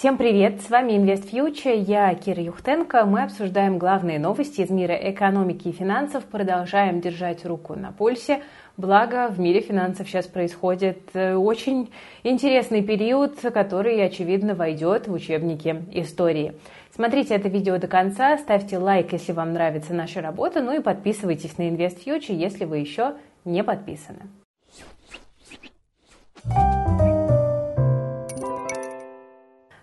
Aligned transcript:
Всем 0.00 0.16
привет! 0.16 0.62
С 0.62 0.70
вами 0.70 0.92
Invest 0.92 1.30
Future, 1.30 1.76
я 1.76 2.14
Кира 2.14 2.42
Юхтенко. 2.42 3.04
Мы 3.04 3.22
обсуждаем 3.22 3.76
главные 3.76 4.18
новости 4.18 4.62
из 4.62 4.70
мира 4.70 4.94
экономики 4.94 5.68
и 5.68 5.72
финансов, 5.72 6.24
продолжаем 6.24 7.02
держать 7.02 7.44
руку 7.44 7.74
на 7.74 7.92
пульсе. 7.92 8.42
Благо, 8.78 9.28
в 9.28 9.38
мире 9.38 9.60
финансов 9.60 10.08
сейчас 10.08 10.26
происходит 10.26 11.10
э, 11.12 11.34
очень 11.34 11.92
интересный 12.22 12.82
период, 12.82 13.40
который, 13.40 14.02
очевидно, 14.02 14.54
войдет 14.54 15.06
в 15.06 15.12
учебники 15.12 15.84
истории. 15.92 16.54
Смотрите 16.94 17.34
это 17.34 17.50
видео 17.50 17.76
до 17.76 17.86
конца, 17.86 18.38
ставьте 18.38 18.78
лайк, 18.78 19.12
если 19.12 19.32
вам 19.32 19.52
нравится 19.52 19.92
наша 19.92 20.22
работа, 20.22 20.62
ну 20.62 20.74
и 20.74 20.80
подписывайтесь 20.80 21.58
на 21.58 21.68
Invest 21.68 22.02
Future, 22.06 22.34
если 22.34 22.64
вы 22.64 22.78
еще 22.78 23.16
не 23.44 23.62
подписаны. 23.62 24.30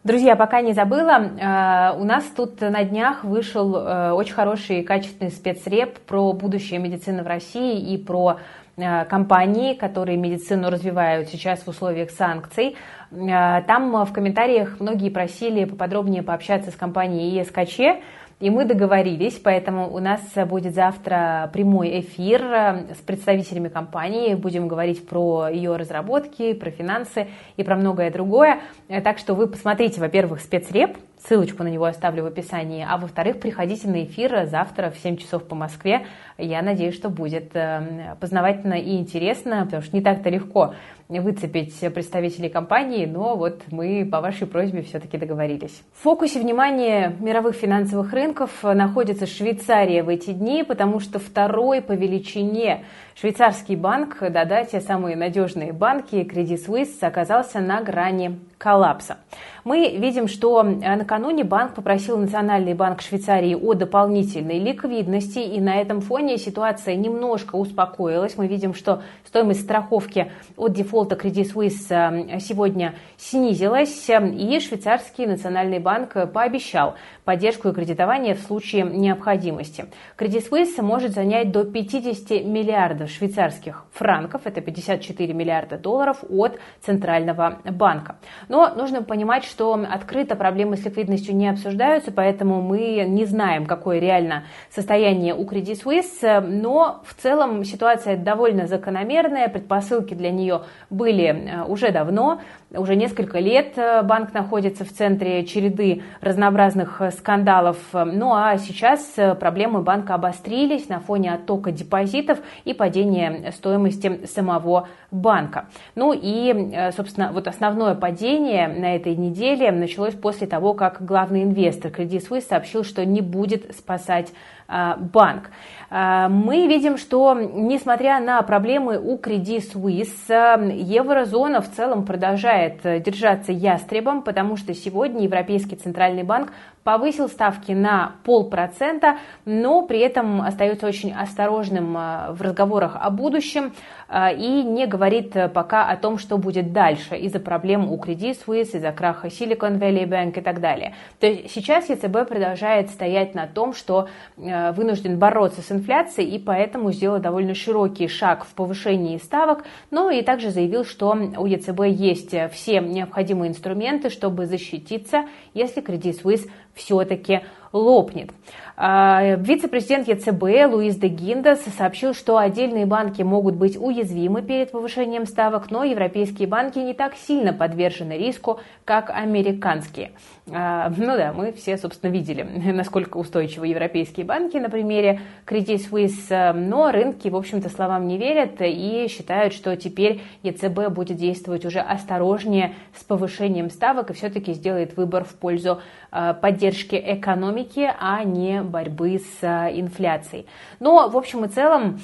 Друзья, 0.08 0.38
пока 0.38 0.62
не 0.62 0.72
забыла, 0.72 1.20
э, 1.20 2.00
у 2.00 2.06
нас 2.06 2.24
тут 2.34 2.62
на 2.62 2.86
днях 2.86 3.26
вышел 3.26 3.76
э, 3.76 4.12
очень 4.14 4.34
хороший 4.34 4.80
и 4.80 4.84
качественный 4.84 5.30
спецреп 5.30 6.00
про 6.00 6.32
будущее 6.32 6.80
медицины 6.80 7.24
в 7.24 7.28
России 7.28 7.94
и 7.94 7.98
про 7.98 8.40
э, 8.78 9.04
компании, 9.04 9.74
которые 9.74 10.18
медицину 10.18 10.70
развивают 10.70 11.28
сейчас 11.28 11.60
в 11.60 11.68
условиях 11.68 12.12
санкций. 12.12 12.78
Там 13.10 14.06
в 14.06 14.12
комментариях 14.12 14.80
многие 14.80 15.10
просили 15.10 15.66
поподробнее 15.66 16.24
пообщаться 16.24 16.72
с 16.72 16.76
компанией 16.76 17.42
ESKC, 17.42 18.02
и 18.40 18.52
мы 18.52 18.66
договорились, 18.66 19.40
поэтому 19.44 19.92
у 19.92 19.98
нас 19.98 20.22
будет 20.48 20.76
завтра 20.76 21.50
прямой 21.54 22.02
эфир 22.02 22.44
э, 22.44 22.94
с 22.94 22.98
представителями 22.98 23.68
компании. 23.68 24.36
Будем 24.36 24.68
говорить 24.68 25.08
про 25.08 25.48
ее 25.48 25.76
разработки, 25.76 26.54
про 26.54 26.70
финансы 26.70 27.30
и 27.56 27.64
про 27.64 27.76
многое 27.76 28.12
другое. 28.12 28.60
Э, 28.90 29.02
так 29.02 29.18
что 29.18 29.34
вы 29.34 29.48
посмотрите, 29.48 30.00
во-первых, 30.00 30.42
спецреп, 30.42 30.98
ссылочку 31.18 31.64
на 31.64 31.70
него 31.70 31.86
оставлю 31.86 32.26
в 32.26 32.28
описании, 32.28 32.86
а 32.88 32.98
во-вторых, 32.98 33.40
приходите 33.40 33.88
на 33.88 34.04
эфир 34.04 34.46
завтра 34.46 34.92
в 34.92 35.00
7 35.00 35.18
часов 35.18 35.44
по 35.48 35.56
Москве. 35.56 36.06
Я 36.38 36.62
надеюсь, 36.62 36.94
что 36.94 37.10
будет 37.10 37.56
э, 37.56 38.16
познавательно 38.20 38.76
и 38.76 38.98
интересно, 38.98 39.66
потому 39.66 39.82
что 39.82 39.96
не 39.96 40.04
так-то 40.04 40.30
легко 40.30 40.76
выцепить 41.10 41.80
представителей 41.94 42.50
компании, 42.50 43.06
но 43.06 43.36
вот 43.36 43.62
мы 43.72 44.08
по 44.10 44.20
вашей 44.20 44.46
просьбе 44.46 44.82
все-таки 44.82 45.18
договорились. 45.18 45.82
В 45.94 46.04
фокусе 46.04 46.40
внимания 46.40 47.16
мировых 47.20 47.56
финансовых 47.56 48.12
рынков 48.12 48.52
находится 48.64 49.26
Швейцария 49.26 50.04
в 50.04 50.10
эти 50.10 50.32
дни, 50.32 50.64
потому 50.64 51.00
что 51.00 51.20
второй 51.20 51.82
по 51.82 51.94
величине 51.94 52.84
швейцарский 53.16 53.76
банк, 53.76 54.18
да-да, 54.20 54.66
те 54.66 54.82
самые 54.82 55.16
надежные 55.16 55.74
банки, 55.74 56.16
Credit 56.16 56.60
Suisse, 56.68 56.98
оказался 57.02 57.60
на 57.60 57.82
грани 57.82 58.40
коллапса. 58.58 59.18
Мы 59.64 59.98
видим, 59.98 60.30
что 60.30 60.64
накануне 60.64 61.44
банк 61.44 61.74
попросил 61.76 62.18
Национальный 62.18 62.74
банк 62.74 63.02
Швейцарии 63.02 63.54
о 63.54 63.74
дополнительной 63.74 64.60
ликвидности, 64.60 65.40
и 65.40 65.60
на 65.60 65.82
этом 65.82 66.00
фоне 66.00 66.38
ситуация 66.38 66.96
немножко 66.96 67.56
успокоилась. 67.56 68.38
Мы 68.38 68.48
видим, 68.48 68.74
что 68.74 69.04
стоимость 69.26 69.64
страховки 69.64 70.32
от 70.56 70.72
дефолта 70.72 71.16
Credit 71.16 71.54
Suisse 71.54 71.90
э, 71.90 72.40
сегодня 72.40 72.96
снизилась, 73.18 74.10
и 74.10 74.60
швейцарский 74.62 75.26
Национальный 75.26 75.80
банк 75.80 76.14
пообещал 76.32 76.96
поддержку 77.26 77.68
и 77.68 77.74
кредитование 77.74 78.36
в 78.36 78.40
случае 78.40 78.84
необходимости. 78.84 79.88
Credit 80.18 80.50
Suisse 80.50 80.82
может 80.82 81.12
занять 81.12 81.52
до 81.52 81.66
50 81.66 82.46
миллиардов 82.46 83.10
швейцарских 83.10 83.84
франков, 83.92 84.44
это 84.46 84.62
54 84.62 85.34
миллиарда 85.34 85.78
долларов 85.78 86.24
от 86.30 86.58
Центрального 86.82 87.60
банка. 87.66 88.16
Но 88.50 88.74
нужно 88.76 89.04
понимать, 89.04 89.44
что 89.44 89.74
открыто 89.74 90.36
проблемы 90.36 90.78
с 90.78 90.86
ликвидностью 90.86 91.36
не 91.36 91.50
обсуждаются, 91.50 92.12
поэтому 92.12 92.62
мы 92.62 93.06
не 93.08 93.26
знаем, 93.26 93.66
какое 93.66 94.00
реально 94.00 94.46
состояние 94.70 95.36
у 95.36 95.44
Credit 95.44 95.78
Suisse, 95.84 96.42
но 96.42 97.02
в 97.06 97.14
целом 97.22 97.64
ситуация 97.64 98.18
довольно 98.18 98.68
закономерная, 98.68 99.50
предпосылки 99.50 100.14
для 100.14 100.32
нее 100.32 100.62
были 100.90 101.26
э, 101.26 101.64
уже 101.64 101.92
давно, 101.92 102.42
уже 102.72 102.96
несколько 102.96 103.40
лет 103.40 103.78
э, 103.78 104.02
банк 104.04 104.34
находится 104.34 104.84
в 104.84 104.92
центре 104.92 105.46
череды 105.46 106.04
разнообразных 106.22 107.02
э, 107.02 107.12
скандалов. 107.12 107.78
Ну 107.94 108.34
а 108.34 108.58
сейчас 108.58 109.16
проблемы 109.40 109.82
банка 109.82 110.16
обострились 110.16 110.90
на 110.90 111.00
фоне 111.00 111.34
оттока 111.34 111.72
депозитов 111.72 112.40
и 112.66 112.74
падения 112.74 113.52
стоимости 113.52 114.26
самого 114.26 114.90
банка. 115.12 115.68
Ну 115.96 116.14
и, 116.14 116.92
собственно, 116.96 117.32
вот 117.32 117.48
основное 117.48 117.96
падение 117.96 118.68
на 118.68 118.96
этой 118.96 119.16
неделе 119.16 119.72
началось 119.72 120.14
после 120.14 120.48
того, 120.48 120.74
как 120.74 121.06
главный 121.06 121.44
инвестор 121.44 121.92
Credit 121.92 122.28
Suisse 122.28 122.42
сообщил, 122.42 122.84
что 122.84 123.06
не 123.06 123.22
будет 123.22 123.74
спасать 123.76 124.34
банк. 124.68 125.50
А, 125.90 126.28
мы 126.28 126.68
видим, 126.68 126.98
что 126.98 127.34
несмотря 127.34 128.20
на 128.20 128.42
проблемы 128.42 129.00
у 129.00 129.18
Credit 129.18 129.64
Suisse, 129.74 130.30
а, 130.30 130.60
еврозона 130.62 131.62
в 131.62 131.72
целом 131.72 132.06
продолжает 132.06 132.82
держаться 132.84 133.52
ястребом, 133.52 134.22
потому 134.22 134.58
что 134.58 134.74
сегодня 134.74 135.24
Европейский 135.24 135.78
центральный 135.78 136.24
банк 136.24 136.52
повысил 136.84 137.28
ставки 137.30 137.72
на 137.72 138.14
полпроцента, 138.24 139.18
но 139.46 139.82
при 139.84 140.00
этом 140.00 140.42
остается 140.42 140.88
очень 140.88 141.14
осторожным 141.14 141.94
в 141.94 142.38
разговорах 142.42 142.98
о 143.00 143.10
будущем 143.10 143.74
и 144.10 144.64
не 144.64 144.86
говорит 144.86 145.36
пока 145.54 145.90
о 145.90 145.98
том, 145.98 146.18
что 146.18 146.38
будет 146.38 146.72
дальше 146.72 147.16
из-за 147.18 147.40
проблем 147.40 147.92
у 147.92 147.98
Credit 147.98 148.38
Suisse, 148.46 148.76
из-за 148.78 148.92
краха 148.92 149.28
Silicon 149.28 149.80
Valley 149.80 150.06
Bank 150.06 150.40
и 150.40 150.42
так 150.42 150.62
далее. 150.62 150.94
То 151.20 151.28
есть 151.28 151.52
сейчас 151.52 151.90
ЕЦБ 151.90 152.28
продолжает 152.28 152.90
стоять 152.90 153.36
на 153.36 153.48
том, 153.48 153.74
что 153.74 154.08
Э, 154.38 154.72
вынужден 154.72 155.18
бороться 155.18 155.62
с 155.62 155.72
инфляцией 155.72 156.36
и 156.36 156.40
поэтому 156.40 156.92
сделал 156.92 157.20
довольно 157.20 157.56
широкий 157.56 158.08
шаг 158.08 158.46
в 158.46 158.54
повышении 158.54 159.18
ставок, 159.18 159.64
но 159.90 160.12
и 160.12 160.22
также 160.22 160.52
заявил, 160.52 160.86
что 160.86 161.18
у 161.38 161.46
ЕЦБ 161.46 161.86
есть 161.86 162.36
все 162.52 162.80
необходимые 162.82 163.50
инструменты, 163.50 164.10
чтобы 164.10 164.46
защититься, 164.46 165.26
если 165.54 165.82
Credit 165.82 166.22
Suisse 166.24 166.50
все-таки 166.76 167.42
лопнет. 167.74 168.32
А, 168.80 169.36
вице-президент 169.38 170.08
ЕЦБ 170.08 170.72
Луис 170.72 170.98
де 170.98 171.08
Гиндес 171.08 171.62
сообщил, 171.78 172.14
что 172.14 172.38
отдельные 172.38 172.86
банки 172.86 173.24
могут 173.24 173.56
быть 173.56 173.76
уязвимы 173.76 174.44
перед 174.44 174.72
повышением 174.72 175.26
ставок, 175.26 175.72
но 175.72 175.84
европейские 175.84 176.48
банки 176.48 176.78
не 176.78 176.94
так 176.94 177.16
сильно 177.16 177.54
подвержены 177.54 178.20
риску, 178.20 178.60
как 178.86 179.10
американские. 179.10 180.12
А, 180.52 180.92
ну 180.96 181.18
да, 181.18 181.34
мы 181.34 181.54
все, 181.54 181.76
собственно, 181.78 182.12
видели, 182.12 182.44
насколько 182.72 183.18
устойчивы 183.18 183.66
европейские 183.66 184.28
банки 184.28 184.58
на 184.58 184.70
примере 184.70 185.22
Credit 185.48 185.82
Suisse, 185.90 186.54
но 186.54 186.92
рынки, 186.92 187.30
в 187.30 187.36
общем-то, 187.36 187.70
словам 187.70 188.08
не 188.08 188.20
верят 188.20 188.58
и 188.60 189.08
считают, 189.10 189.54
что 189.54 189.76
теперь 189.76 190.22
ЕЦБ 190.44 190.90
будет 190.90 191.18
действовать 191.18 191.66
уже 191.66 191.80
осторожнее 191.80 192.76
с 192.96 193.04
повышением 193.04 193.72
ставок 193.72 194.12
и 194.12 194.14
все-таки 194.14 194.54
сделает 194.54 194.96
выбор 194.96 195.24
в 195.24 195.34
пользу 195.34 195.82
а, 196.12 196.34
поддержки 196.34 196.96
экономики, 196.96 197.57
а 198.00 198.24
не 198.24 198.62
борьбы 198.62 199.20
с 199.20 199.44
а, 199.44 199.70
инфляцией. 199.70 200.46
Но, 200.80 201.10
в 201.10 201.18
общем 201.18 201.46
и 201.46 201.48
целом, 201.48 202.00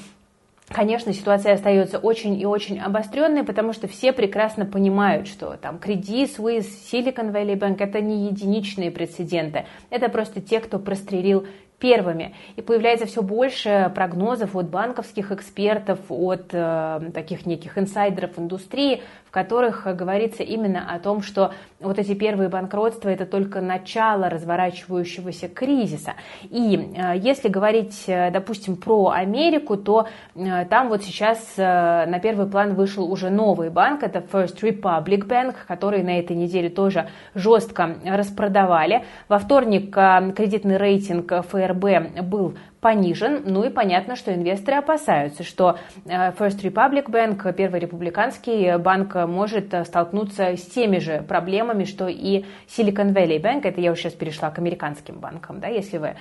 Конечно, 0.69 1.13
ситуация 1.13 1.53
остается 1.53 1.99
очень 1.99 2.39
и 2.39 2.45
очень 2.45 2.79
обостренной, 2.79 3.43
потому 3.43 3.73
что 3.73 3.87
все 3.87 4.13
прекрасно 4.13 4.65
понимают, 4.65 5.27
что 5.27 5.57
там 5.57 5.75
Credit 5.75 6.37
Suisse, 6.37 6.65
Silicon 6.91 7.31
Valley 7.31 7.55
Bank– 7.55 7.77
это 7.79 7.99
не 8.01 8.27
единичные 8.27 8.89
прецеденты, 8.89 9.65
это 9.89 10.09
просто 10.09 10.41
те, 10.41 10.61
кто 10.61 10.79
прострелил 10.79 11.45
первыми. 11.79 12.33
И 12.55 12.61
появляется 12.61 13.05
все 13.05 13.21
больше 13.21 13.91
прогнозов 13.93 14.55
от 14.55 14.69
банковских 14.69 15.33
экспертов, 15.33 15.99
от 16.07 16.45
э, 16.53 17.11
таких 17.13 17.45
неких 17.45 17.77
инсайдеров 17.77 18.39
индустрии, 18.39 19.03
которых 19.33 19.87
говорится 19.95 20.43
именно 20.43 20.93
о 20.93 20.99
том, 20.99 21.23
что 21.23 21.53
вот 21.79 21.97
эти 21.97 22.13
первые 22.13 22.49
банкротства 22.49 23.09
это 23.09 23.25
только 23.25 23.61
начало 23.61 24.29
разворачивающегося 24.29 25.47
кризиса. 25.47 26.13
И 26.43 26.75
э, 26.95 27.17
если 27.17 27.49
говорить, 27.49 28.03
э, 28.05 28.29
допустим, 28.29 28.77
про 28.77 29.09
Америку, 29.09 29.75
то 29.75 30.07
э, 30.35 30.65
там 30.65 30.89
вот 30.89 31.03
сейчас 31.03 31.39
э, 31.57 32.05
на 32.05 32.19
первый 32.19 32.45
план 32.45 32.75
вышел 32.75 33.11
уже 33.11 33.31
новый 33.31 33.71
банк, 33.71 34.03
это 34.03 34.19
First 34.19 34.61
Republic 34.61 35.27
Bank, 35.27 35.55
который 35.67 36.03
на 36.03 36.19
этой 36.19 36.35
неделе 36.35 36.69
тоже 36.69 37.09
жестко 37.33 37.97
распродавали. 38.05 39.03
Во 39.29 39.39
вторник 39.39 39.97
э, 39.97 40.31
кредитный 40.35 40.77
рейтинг 40.77 41.33
ФРБ 41.49 42.21
был 42.21 42.53
понижен. 42.83 43.41
Ну 43.45 43.63
и 43.63 43.69
понятно, 43.69 44.15
что 44.15 44.31
инвесторы 44.31 44.77
опасаются, 44.77 45.43
что 45.43 45.79
First 46.05 46.61
Republic 46.61 47.05
Bank, 47.09 47.51
Первый 47.53 47.79
республиканский 47.79 48.77
банк, 48.77 49.15
может 49.15 49.73
столкнуться 49.87 50.57
с 50.57 50.61
теми 50.65 50.99
же 50.99 51.23
проблемами, 51.27 51.85
что 51.85 52.07
и 52.07 52.43
Silicon 52.67 53.13
Valley 53.13 53.41
Bank. 53.41 53.61
Это 53.63 53.81
я 53.81 53.91
уже 53.91 54.01
сейчас 54.01 54.13
перешла 54.13 54.51
к 54.51 54.59
американским 54.59 55.19
банкам, 55.19 55.59
да, 55.59 55.67
если 55.67 55.97
вы 55.97 56.15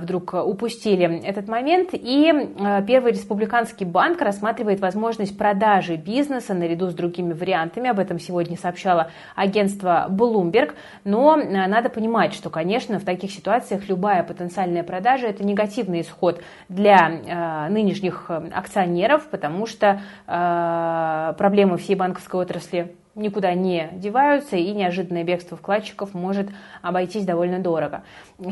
вдруг 0.00 0.34
упустили 0.34 1.22
этот 1.24 1.48
момент. 1.48 1.90
И 1.94 2.32
Первый 2.86 3.12
республиканский 3.12 3.86
банк 3.86 4.20
рассматривает 4.20 4.80
возможность 4.80 5.38
продажи 5.38 5.96
бизнеса 5.96 6.52
наряду 6.52 6.90
с 6.90 6.94
другими 6.94 7.32
вариантами. 7.32 7.88
Об 7.88 7.98
этом 7.98 8.18
сегодня 8.18 8.58
сообщало 8.58 9.10
агентство 9.34 10.06
Bloomberg. 10.10 10.74
Но 11.04 11.36
надо 11.36 11.88
понимать, 11.88 12.34
что, 12.34 12.50
конечно, 12.50 12.98
в 12.98 13.04
таких 13.04 13.30
ситуациях 13.30 13.88
любая 13.88 14.22
потенциальная 14.22 14.82
продажа– 14.82 15.26
это 15.28 15.42
негативный 15.44 15.93
исход 16.00 16.42
для 16.68 17.08
э, 17.08 17.68
нынешних 17.70 18.30
акционеров, 18.30 19.28
потому 19.30 19.66
что 19.66 20.00
э, 20.26 21.34
проблемы 21.36 21.76
всей 21.76 21.96
банковской 21.96 22.40
отрасли 22.40 22.94
никуда 23.14 23.54
не 23.54 23.90
деваются, 23.92 24.56
и 24.56 24.72
неожиданное 24.72 25.24
бегство 25.24 25.56
вкладчиков 25.56 26.14
может 26.14 26.48
обойтись 26.82 27.24
довольно 27.24 27.58
дорого. 27.58 28.02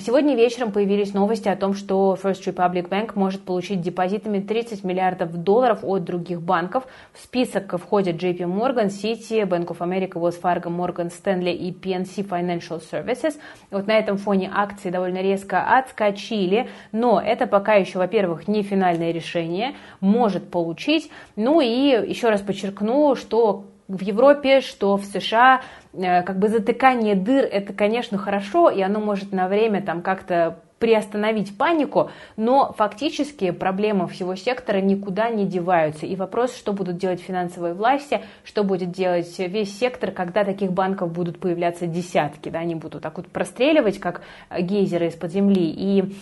Сегодня 0.00 0.36
вечером 0.36 0.72
появились 0.72 1.14
новости 1.14 1.48
о 1.48 1.56
том, 1.56 1.74
что 1.74 2.16
First 2.22 2.44
Republic 2.46 2.88
Bank 2.88 3.12
может 3.14 3.42
получить 3.42 3.80
депозитами 3.80 4.38
30 4.38 4.84
миллиардов 4.84 5.34
долларов 5.34 5.80
от 5.82 6.04
других 6.04 6.40
банков. 6.40 6.86
В 7.12 7.22
список 7.22 7.76
входят 7.78 8.16
JP 8.16 8.38
Morgan, 8.38 8.86
Citi, 8.86 9.42
Bank 9.42 9.66
of 9.66 9.78
America, 9.78 10.12
Wells 10.12 10.40
Fargo, 10.40 10.68
Morgan 10.68 11.10
Stanley 11.10 11.54
и 11.54 11.72
PNC 11.72 12.28
Financial 12.28 12.80
Services. 12.80 13.34
Вот 13.70 13.86
на 13.86 13.98
этом 13.98 14.16
фоне 14.16 14.50
акции 14.54 14.90
довольно 14.90 15.20
резко 15.20 15.76
отскочили, 15.76 16.68
но 16.92 17.20
это 17.20 17.46
пока 17.46 17.74
еще, 17.74 17.98
во-первых, 17.98 18.46
не 18.46 18.62
финальное 18.62 19.10
решение, 19.10 19.74
может 20.00 20.50
получить. 20.50 21.10
Ну 21.36 21.60
и 21.60 21.66
еще 21.66 22.28
раз 22.28 22.40
подчеркну, 22.40 23.16
что 23.16 23.64
в 23.96 24.02
Европе, 24.02 24.60
что 24.60 24.96
в 24.96 25.04
США, 25.04 25.62
э, 25.92 26.22
как 26.22 26.38
бы 26.38 26.48
затыкание 26.48 27.14
дыр, 27.14 27.44
это, 27.44 27.72
конечно, 27.72 28.18
хорошо, 28.18 28.70
и 28.70 28.80
оно 28.80 29.00
может 29.00 29.32
на 29.32 29.48
время 29.48 29.82
там 29.82 30.02
как-то 30.02 30.58
приостановить 30.78 31.56
панику, 31.56 32.10
но 32.36 32.74
фактически 32.76 33.52
проблемы 33.52 34.08
всего 34.08 34.34
сектора 34.34 34.78
никуда 34.78 35.30
не 35.30 35.46
деваются. 35.46 36.06
И 36.06 36.16
вопрос, 36.16 36.56
что 36.56 36.72
будут 36.72 36.96
делать 36.96 37.20
финансовые 37.20 37.74
власти, 37.74 38.22
что 38.42 38.64
будет 38.64 38.90
делать 38.90 39.38
весь 39.38 39.78
сектор, 39.78 40.10
когда 40.10 40.42
таких 40.42 40.72
банков 40.72 41.12
будут 41.12 41.38
появляться 41.38 41.86
десятки, 41.86 42.48
да, 42.48 42.58
они 42.58 42.74
будут 42.74 43.02
так 43.02 43.16
вот 43.16 43.28
простреливать, 43.28 44.00
как 44.00 44.22
гейзеры 44.50 45.06
из-под 45.06 45.30
земли, 45.30 45.70
и 45.70 46.16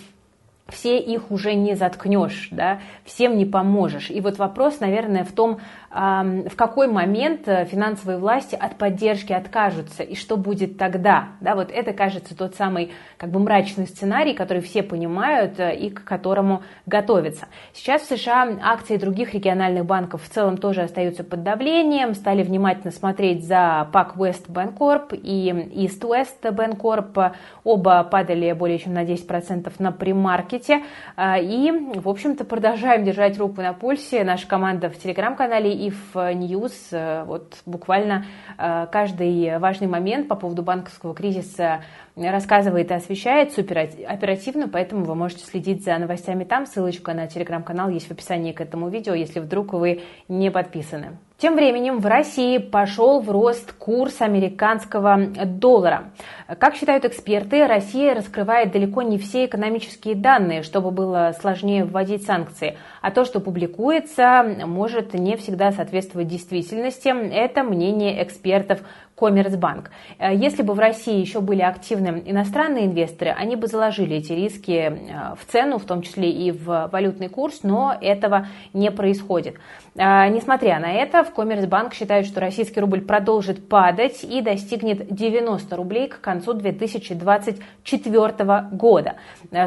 все 0.71 0.99
их 0.99 1.31
уже 1.31 1.55
не 1.55 1.75
заткнешь, 1.75 2.49
да, 2.51 2.81
всем 3.05 3.37
не 3.37 3.45
поможешь. 3.45 4.11
И 4.11 4.21
вот 4.21 4.39
вопрос, 4.39 4.81
наверное, 4.81 5.25
в 5.25 5.33
том, 5.33 5.61
в 5.91 6.55
какой 6.55 6.87
момент 6.87 7.49
э, 7.49 7.65
финансовые 7.65 8.19
власти 8.19 8.55
от 8.55 8.77
поддержки 8.77 9.33
откажутся 9.33 10.05
и 10.05 10.15
что 10.15 10.37
будет 10.37 10.79
тогда. 10.79 11.31
Да, 11.41 11.57
вот 11.57 11.73
это, 11.73 11.93
кажется, 11.93 12.37
тот 12.37 12.55
самый 12.55 12.93
как 13.17 13.31
бы 13.31 13.41
мрачный 13.41 13.89
сценарий, 13.89 14.35
который 14.35 14.63
все 14.63 14.85
понимают 14.85 15.59
э, 15.59 15.75
и 15.75 15.91
к 15.91 16.05
которому 16.05 16.63
готовятся. 16.87 17.47
Сейчас 17.73 18.03
в 18.03 18.17
США 18.17 18.57
акции 18.63 18.99
других 18.99 19.35
региональных 19.35 19.85
банков 19.85 20.23
в 20.23 20.29
целом 20.29 20.59
тоже 20.59 20.83
остаются 20.83 21.25
под 21.25 21.43
давлением, 21.43 22.15
стали 22.15 22.45
внимательно 22.45 22.93
смотреть 22.93 23.45
за 23.45 23.89
Pac 23.93 24.15
West 24.17 24.47
Bancorp 24.47 25.17
и 25.17 25.51
East 25.51 26.03
West 26.03 26.41
Bancorp. 26.43 27.33
Оба 27.65 28.05
падали 28.05 28.53
более 28.53 28.79
чем 28.79 28.95
на 28.95 29.03
10% 29.03 29.73
на 29.81 29.91
премаркете. 29.91 30.85
Э, 31.17 31.43
и, 31.43 31.73
в 31.97 32.09
общем-то, 32.09 32.45
продолжаем 32.45 33.03
держать 33.03 33.37
руку 33.39 33.61
на 33.61 33.73
пульсе. 33.73 34.23
Наша 34.23 34.47
команда 34.47 34.89
в 34.89 34.97
телеграм-канале 34.97 35.80
и 35.81 35.91
в 35.91 36.15
News 36.15 36.75
э, 36.91 37.25
вот 37.25 37.57
буквально 37.65 38.27
э, 38.59 38.87
каждый 38.93 39.59
важный 39.59 39.87
момент 39.87 40.29
по 40.29 40.37
поводу 40.37 40.63
банковского 40.63 41.15
кризиса 41.15 41.83
рассказывает 42.17 42.91
и 42.91 42.95
освещает 42.95 43.53
супер 43.53 43.89
оперативно, 44.07 44.69
поэтому 44.69 45.05
вы 45.05 45.15
можете 45.15 45.45
следить 45.45 45.85
за 45.85 45.97
новостями 45.97 46.45
там. 46.45 46.67
Ссылочка 46.67 47.15
на 47.15 47.27
телеграм-канал 47.27 47.89
есть 47.89 48.09
в 48.09 48.11
описании 48.11 48.53
к 48.53 48.61
этому 48.61 48.89
видео, 48.89 49.15
если 49.15 49.41
вдруг 49.41 49.73
вы 49.73 50.03
не 50.29 50.51
подписаны. 50.51 51.17
Тем 51.41 51.55
временем 51.57 52.01
в 52.01 52.07
России 52.07 52.59
пошел 52.59 53.19
в 53.23 53.31
рост 53.31 53.73
курс 53.73 54.21
американского 54.21 55.17
доллара. 55.47 56.11
Как 56.59 56.75
считают 56.75 57.07
эксперты, 57.07 57.67
Россия 57.67 58.15
раскрывает 58.15 58.73
далеко 58.73 59.01
не 59.01 59.17
все 59.17 59.47
экономические 59.47 60.17
данные, 60.17 60.63
чтобы 60.63 60.91
было 60.91 61.35
сложнее 61.41 61.87
вводить 61.87 62.27
санкции. 62.27 62.77
А 63.01 63.11
то, 63.11 63.25
что 63.25 63.41
публикуется, 63.41 64.45
может 64.67 65.15
не 65.15 65.37
всегда 65.39 65.73
соответствовать 65.73 66.29
действительности. 66.29 67.09
Это 67.09 67.63
мнение 67.63 68.23
экспертов 68.23 68.81
Коммерцбанк. 69.21 69.91
Э, 70.19 70.35
если 70.35 70.63
бы 70.63 70.73
в 70.73 70.79
России 70.79 71.21
еще 71.21 71.41
были 71.41 71.61
активны 71.61 72.23
иностранные 72.25 72.87
инвесторы, 72.87 73.33
они 73.33 73.55
бы 73.55 73.67
заложили 73.67 74.17
эти 74.17 74.33
риски 74.33 74.73
э, 74.73 75.35
в 75.39 75.53
цену, 75.53 75.79
в 75.79 75.85
том 75.85 76.01
числе 76.01 76.31
и 76.31 76.51
в 76.51 76.89
валютный 76.91 77.29
курс, 77.29 77.61
но 77.63 77.95
этого 78.01 78.47
не 78.73 78.91
происходит. 78.91 79.57
Э, 79.95 80.27
несмотря 80.31 80.81
на 80.81 80.91
это, 80.91 81.23
в 81.23 81.35
Коммерцбанк 81.35 81.93
считают, 81.93 82.27
что 82.27 82.41
российский 82.41 82.81
рубль 82.81 83.03
продолжит 83.03 83.69
падать 83.69 84.25
и 84.25 84.41
достигнет 84.41 85.15
90 85.15 85.77
рублей 85.77 86.09
к 86.09 86.23
концу 86.23 86.55
2024 86.55 88.69
года. 88.73 89.17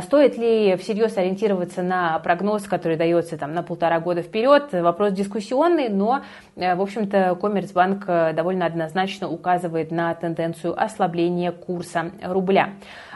Стоит 0.01 0.37
ли 0.37 0.75
всерьез 0.77 1.15
ориентироваться 1.17 1.83
на 1.83 2.17
прогноз, 2.19 2.63
который 2.63 2.97
дается 2.97 3.37
там, 3.37 3.53
на 3.53 3.61
полтора 3.61 3.99
года 3.99 4.23
вперед? 4.23 4.69
Вопрос 4.71 5.13
дискуссионный, 5.13 5.89
но, 5.89 6.21
в 6.55 6.81
общем-то, 6.81 7.37
Коммерцбанк 7.39 8.07
довольно 8.33 8.65
однозначно 8.65 9.29
указывает 9.29 9.42
на 9.91 10.13
тенденцию 10.15 10.81
ослабления 10.81 11.51
курса 11.51 12.11
рубля. 12.23 12.69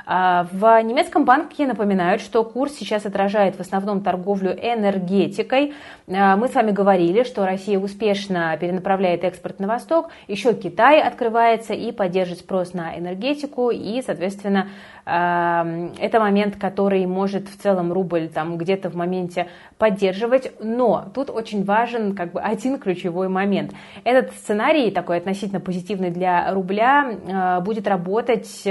А, 0.10 0.48
в 0.54 0.82
немецком 0.84 1.26
банке 1.26 1.68
напоминают, 1.68 2.22
что 2.22 2.46
курс 2.46 2.74
сейчас 2.74 3.06
отражает 3.06 3.58
в 3.58 3.60
основном 3.60 4.02
торговлю 4.02 4.52
энергетикой. 4.54 5.74
А, 6.08 6.38
мы 6.38 6.48
с 6.48 6.54
вами 6.54 6.72
говорили, 6.72 7.24
что 7.24 7.46
Россия 7.46 7.78
успешно 7.78 8.56
перенаправляет 8.58 9.26
экспорт 9.26 9.60
на 9.60 9.68
восток, 9.68 10.10
еще 10.30 10.54
Китай 10.54 11.02
открывается 11.02 11.74
и 11.74 11.92
поддержит 11.92 12.40
спрос 12.40 12.74
на 12.74 12.98
энергетику, 12.98 13.70
и, 13.70 14.02
соответственно, 14.02 14.70
это 15.10 16.20
момент, 16.20 16.58
который 16.58 17.06
может 17.06 17.48
в 17.48 17.58
целом 17.58 17.94
рубль 17.94 18.28
там 18.28 18.58
где-то 18.58 18.90
в 18.90 18.96
моменте 18.96 19.48
поддерживать, 19.78 20.52
но 20.60 21.06
тут 21.14 21.30
очень 21.30 21.64
важен 21.64 22.16
как 22.16 22.32
бы 22.32 22.42
один 22.42 22.80
ключевой 22.80 23.30
момент. 23.30 23.72
Этот 24.04 24.32
сценарий, 24.34 24.92
такой 24.92 25.18
относительно 25.18 25.60
позитивный 25.60 26.10
для 26.10 26.52
рубля, 26.52 27.12
а, 27.32 27.62
будет 27.62 27.88
работать, 27.88 28.64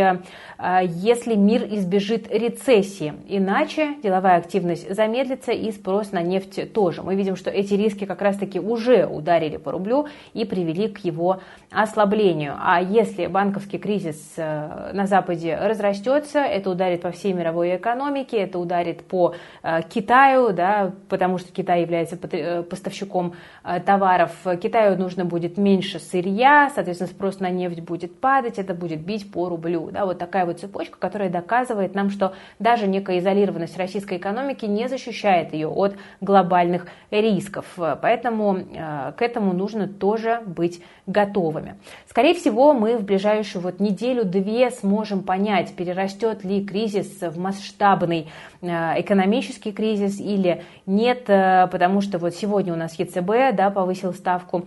а, 0.58 0.82
если 0.82 1.34
мир 1.34 1.62
избежит 1.70 2.30
рецессии. 2.30 3.14
Иначе 3.28 3.94
деловая 4.02 4.36
активность 4.36 4.94
замедлится 4.94 5.52
и 5.52 5.70
спрос 5.70 6.12
на 6.12 6.22
нефть 6.22 6.72
тоже. 6.72 7.02
Мы 7.02 7.14
видим, 7.14 7.36
что 7.36 7.50
эти 7.50 7.74
риски 7.74 8.04
как 8.04 8.20
раз-таки 8.20 8.58
уже 8.58 9.06
ударили 9.06 9.56
по 9.56 9.72
рублю 9.72 10.08
и 10.34 10.44
привели 10.44 10.88
к 10.88 10.98
его 10.98 11.40
ослаблению. 11.70 12.54
А 12.58 12.80
если 12.80 13.26
банковский 13.26 13.78
кризис 13.78 14.34
э, 14.36 14.90
на 14.92 15.06
Западе 15.06 15.56
разрастет, 15.56 16.25
вернется, 16.26 16.38
это 16.40 16.70
ударит 16.70 17.02
по 17.02 17.10
всей 17.10 17.32
мировой 17.32 17.76
экономике, 17.76 18.38
это 18.38 18.58
ударит 18.58 19.04
по 19.04 19.34
э, 19.62 19.82
Китаю, 19.88 20.52
да, 20.52 20.92
потому 21.08 21.38
что 21.38 21.52
Китай 21.52 21.82
является 21.82 22.18
э, 22.30 22.62
поставщиком 22.62 23.34
э, 23.64 23.80
товаров. 23.80 24.32
Китаю 24.60 24.96
нужно 24.96 25.24
будет 25.24 25.58
меньше 25.58 25.98
сырья, 25.98 26.70
соответственно, 26.74 27.10
спрос 27.10 27.40
на 27.40 27.50
нефть 27.50 27.80
будет 27.80 28.20
падать, 28.20 28.58
это 28.58 28.74
будет 28.74 29.00
бить 29.00 29.30
по 29.30 29.48
рублю. 29.48 29.90
Да, 29.90 30.06
вот 30.06 30.18
такая 30.18 30.46
вот 30.46 30.60
цепочка, 30.60 30.98
которая 30.98 31.30
доказывает 31.30 31.94
нам, 31.94 32.10
что 32.10 32.34
даже 32.58 32.86
некая 32.86 33.18
изолированность 33.18 33.76
российской 33.76 34.18
экономики 34.18 34.64
не 34.66 34.88
защищает 34.88 35.52
ее 35.52 35.68
от 35.68 35.96
глобальных 36.20 36.86
рисков. 37.10 37.66
Поэтому 37.76 38.58
к 39.16 39.22
этому 39.22 39.52
нужно 39.52 39.88
тоже 39.88 40.42
быть 40.46 40.82
готовыми. 41.06 41.76
Скорее 42.08 42.34
всего, 42.34 42.72
мы 42.72 42.96
в 42.96 43.04
ближайшую 43.04 43.62
вот 43.62 43.80
неделю-две 43.80 44.70
сможем 44.70 45.22
понять, 45.22 45.74
перерастет 45.74 46.15
перерастет 46.16 46.44
ли 46.44 46.64
кризис 46.64 47.20
в 47.20 47.38
масштабный 47.38 48.28
э, 48.60 49.00
экономический 49.00 49.72
кризис 49.72 50.18
или 50.20 50.64
нет, 50.86 51.24
э, 51.28 51.68
потому 51.70 52.00
что 52.00 52.18
вот 52.18 52.34
сегодня 52.34 52.72
у 52.72 52.76
нас 52.76 52.98
ЕЦБ 52.98 53.56
да, 53.56 53.70
повысил 53.70 54.12
ставку 54.12 54.66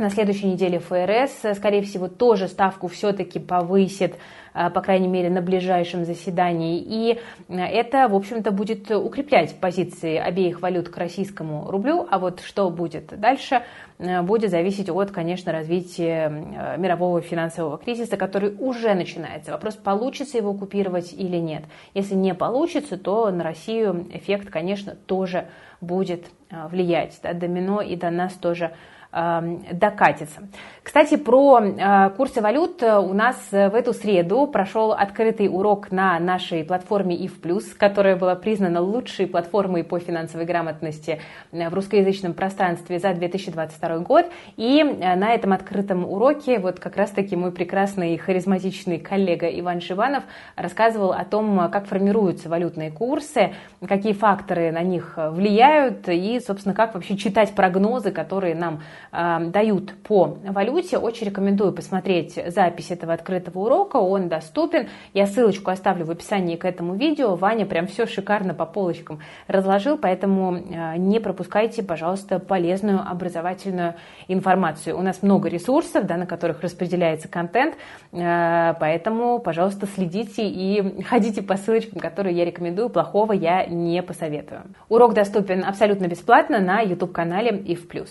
На 0.00 0.08
следующей 0.08 0.46
неделе 0.46 0.78
ФРС, 0.78 1.58
скорее 1.58 1.82
всего, 1.82 2.08
тоже 2.08 2.48
ставку 2.48 2.88
все-таки 2.88 3.38
повысит, 3.38 4.14
э, 4.54 4.70
по 4.70 4.80
крайней 4.80 5.08
мере, 5.08 5.28
на 5.28 5.42
ближайшем 5.42 6.06
заседании. 6.06 6.78
И 6.80 7.18
э, 7.50 7.54
это, 7.58 8.08
в 8.08 8.14
общем-то, 8.14 8.50
будет 8.50 8.90
укреплять 8.90 9.54
позиции 9.60 10.16
обеих 10.16 10.62
валют 10.62 10.88
к 10.88 10.96
российскому 10.96 11.70
рублю. 11.70 12.08
А 12.10 12.18
вот 12.18 12.40
что 12.40 12.70
будет 12.70 13.08
дальше, 13.20 13.62
э, 13.98 14.22
будет 14.22 14.50
зависеть 14.50 14.88
от, 14.88 15.10
конечно, 15.10 15.52
развития 15.52 16.30
мирового 16.78 17.20
финансового 17.20 17.76
кризиса, 17.76 18.16
который 18.16 18.56
уже 18.58 18.94
начинается. 18.94 19.52
Вопрос, 19.52 19.74
получится 19.74 20.38
его 20.38 20.54
купировать 20.54 21.12
или 21.12 21.36
нет. 21.36 21.64
Если 21.92 22.14
не 22.14 22.34
получится, 22.34 22.96
то 22.96 23.30
на 23.30 23.44
Россию 23.44 24.06
эффект, 24.14 24.48
конечно, 24.48 24.94
тоже 24.94 25.48
будет 25.82 26.24
влиять. 26.50 27.20
Да, 27.22 27.34
домино 27.34 27.82
и 27.82 27.96
до 27.96 28.08
нас 28.10 28.32
тоже 28.32 28.72
Эм, 28.72 28.99
докатится. 29.12 30.40
Кстати, 30.82 31.16
про 31.16 31.60
э, 31.60 32.10
курсы 32.16 32.40
валют 32.40 32.82
у 32.82 33.12
нас 33.12 33.36
в 33.50 33.74
эту 33.74 33.92
среду 33.92 34.46
прошел 34.46 34.92
открытый 34.92 35.48
урок 35.48 35.92
на 35.92 36.18
нашей 36.18 36.64
платформе 36.64 37.16
IF+, 37.16 37.76
которая 37.76 38.16
была 38.16 38.34
признана 38.34 38.80
лучшей 38.80 39.26
платформой 39.26 39.84
по 39.84 39.98
финансовой 39.98 40.46
грамотности 40.46 41.20
э, 41.52 41.68
в 41.68 41.74
русскоязычном 41.74 42.34
пространстве 42.34 42.98
за 42.98 43.12
2022 43.12 43.98
год. 43.98 44.26
И 44.56 44.80
э, 44.80 45.16
на 45.16 45.32
этом 45.32 45.52
открытом 45.52 46.04
уроке 46.04 46.58
вот 46.58 46.80
как 46.80 46.96
раз-таки 46.96 47.36
мой 47.36 47.52
прекрасный 47.52 48.16
харизматичный 48.16 48.98
коллега 48.98 49.46
Иван 49.46 49.80
Шиванов 49.80 50.24
рассказывал 50.56 51.12
о 51.12 51.24
том, 51.24 51.68
как 51.70 51.86
формируются 51.86 52.48
валютные 52.48 52.90
курсы, 52.90 53.54
какие 53.86 54.12
факторы 54.12 54.72
на 54.72 54.82
них 54.82 55.14
влияют 55.16 56.08
и, 56.08 56.40
собственно, 56.40 56.74
как 56.74 56.94
вообще 56.94 57.16
читать 57.16 57.54
прогнозы, 57.54 58.12
которые 58.12 58.54
нам 58.54 58.70
Эм, 58.74 58.80
дают 59.12 59.94
по 60.02 60.38
валюте. 60.44 60.98
Очень 60.98 61.28
рекомендую 61.28 61.72
посмотреть 61.72 62.38
запись 62.48 62.90
этого 62.90 63.12
открытого 63.12 63.58
урока, 63.60 63.96
он 63.96 64.28
доступен. 64.28 64.88
Я 65.14 65.26
ссылочку 65.26 65.70
оставлю 65.70 66.04
в 66.04 66.10
описании 66.10 66.56
к 66.56 66.64
этому 66.64 66.94
видео. 66.94 67.34
Ваня 67.34 67.66
прям 67.66 67.86
все 67.86 68.06
шикарно 68.06 68.54
по 68.54 68.66
полочкам 68.66 69.20
разложил, 69.46 69.98
поэтому 69.98 70.56
э, 70.56 70.96
не 70.96 71.20
пропускайте, 71.20 71.82
пожалуйста, 71.82 72.38
полезную 72.38 73.00
образовательную 73.00 73.94
информацию. 74.28 74.98
У 74.98 75.02
нас 75.02 75.22
много 75.22 75.48
ресурсов, 75.48 76.06
да, 76.06 76.16
на 76.16 76.26
которых 76.26 76.62
распределяется 76.62 77.28
контент, 77.28 77.74
э, 78.12 78.74
поэтому, 78.78 79.38
пожалуйста, 79.38 79.86
следите 79.86 80.46
и 80.46 81.02
ходите 81.02 81.42
по 81.42 81.56
ссылочкам, 81.56 82.00
которые 82.00 82.36
я 82.36 82.44
рекомендую, 82.44 82.90
плохого 82.90 83.32
я 83.32 83.66
не 83.66 84.02
посоветую. 84.02 84.62
Урок 84.88 85.14
доступен 85.14 85.64
абсолютно 85.64 86.06
бесплатно 86.06 86.60
на 86.60 86.80
YouTube-канале 86.80 87.50
IF+. 87.50 88.06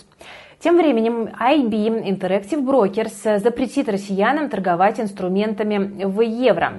Тем 0.62 0.76
временем 0.76 1.30
IB 1.40 2.04
Interactive 2.04 2.62
Brokers 2.62 3.40
запретит 3.40 3.88
россиянам 3.88 4.50
торговать 4.50 5.00
инструментами 5.00 6.04
в 6.04 6.20
евро. 6.20 6.74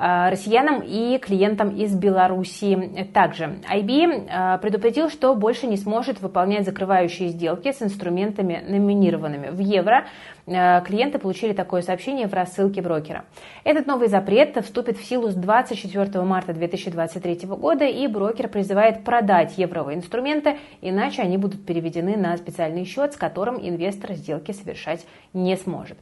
Э, 0.00 0.30
россиянам 0.30 0.80
и 0.82 1.18
клиентам 1.18 1.76
из 1.76 1.94
Беларуси 1.94 3.06
также. 3.12 3.58
IB 3.70 4.28
э, 4.30 4.58
предупредил, 4.62 5.10
что 5.10 5.34
больше 5.34 5.66
не 5.66 5.76
сможет 5.76 6.22
выполнять 6.22 6.64
закрывающие 6.64 7.28
сделки 7.28 7.70
с 7.70 7.82
инструментами, 7.82 8.64
номинированными 8.66 9.50
в 9.50 9.58
евро. 9.58 10.06
Э, 10.46 10.80
клиенты 10.86 11.18
получили 11.18 11.52
такое 11.52 11.82
сообщение 11.82 12.28
в 12.28 12.32
рассылке 12.32 12.80
брокера. 12.80 13.26
Этот 13.62 13.86
новый 13.86 14.08
запрет 14.08 14.56
вступит 14.64 14.96
в 14.96 15.04
силу 15.04 15.28
с 15.28 15.34
24 15.34 16.22
марта 16.22 16.54
2023 16.54 17.46
года, 17.48 17.84
и 17.84 18.06
брокер 18.06 18.48
призывает 18.48 19.04
продать 19.04 19.58
евровые 19.58 19.98
инструменты, 19.98 20.56
иначе 20.80 21.20
они 21.20 21.36
будут 21.36 21.66
переведены 21.66 22.16
на 22.16 22.38
специальный 22.38 22.86
счет, 22.86 23.12
с 23.12 23.16
которым 23.18 23.58
инвестор 23.60 24.14
сделки 24.14 24.52
совершать 24.52 25.04
не 25.34 25.56
сможет. 25.58 25.98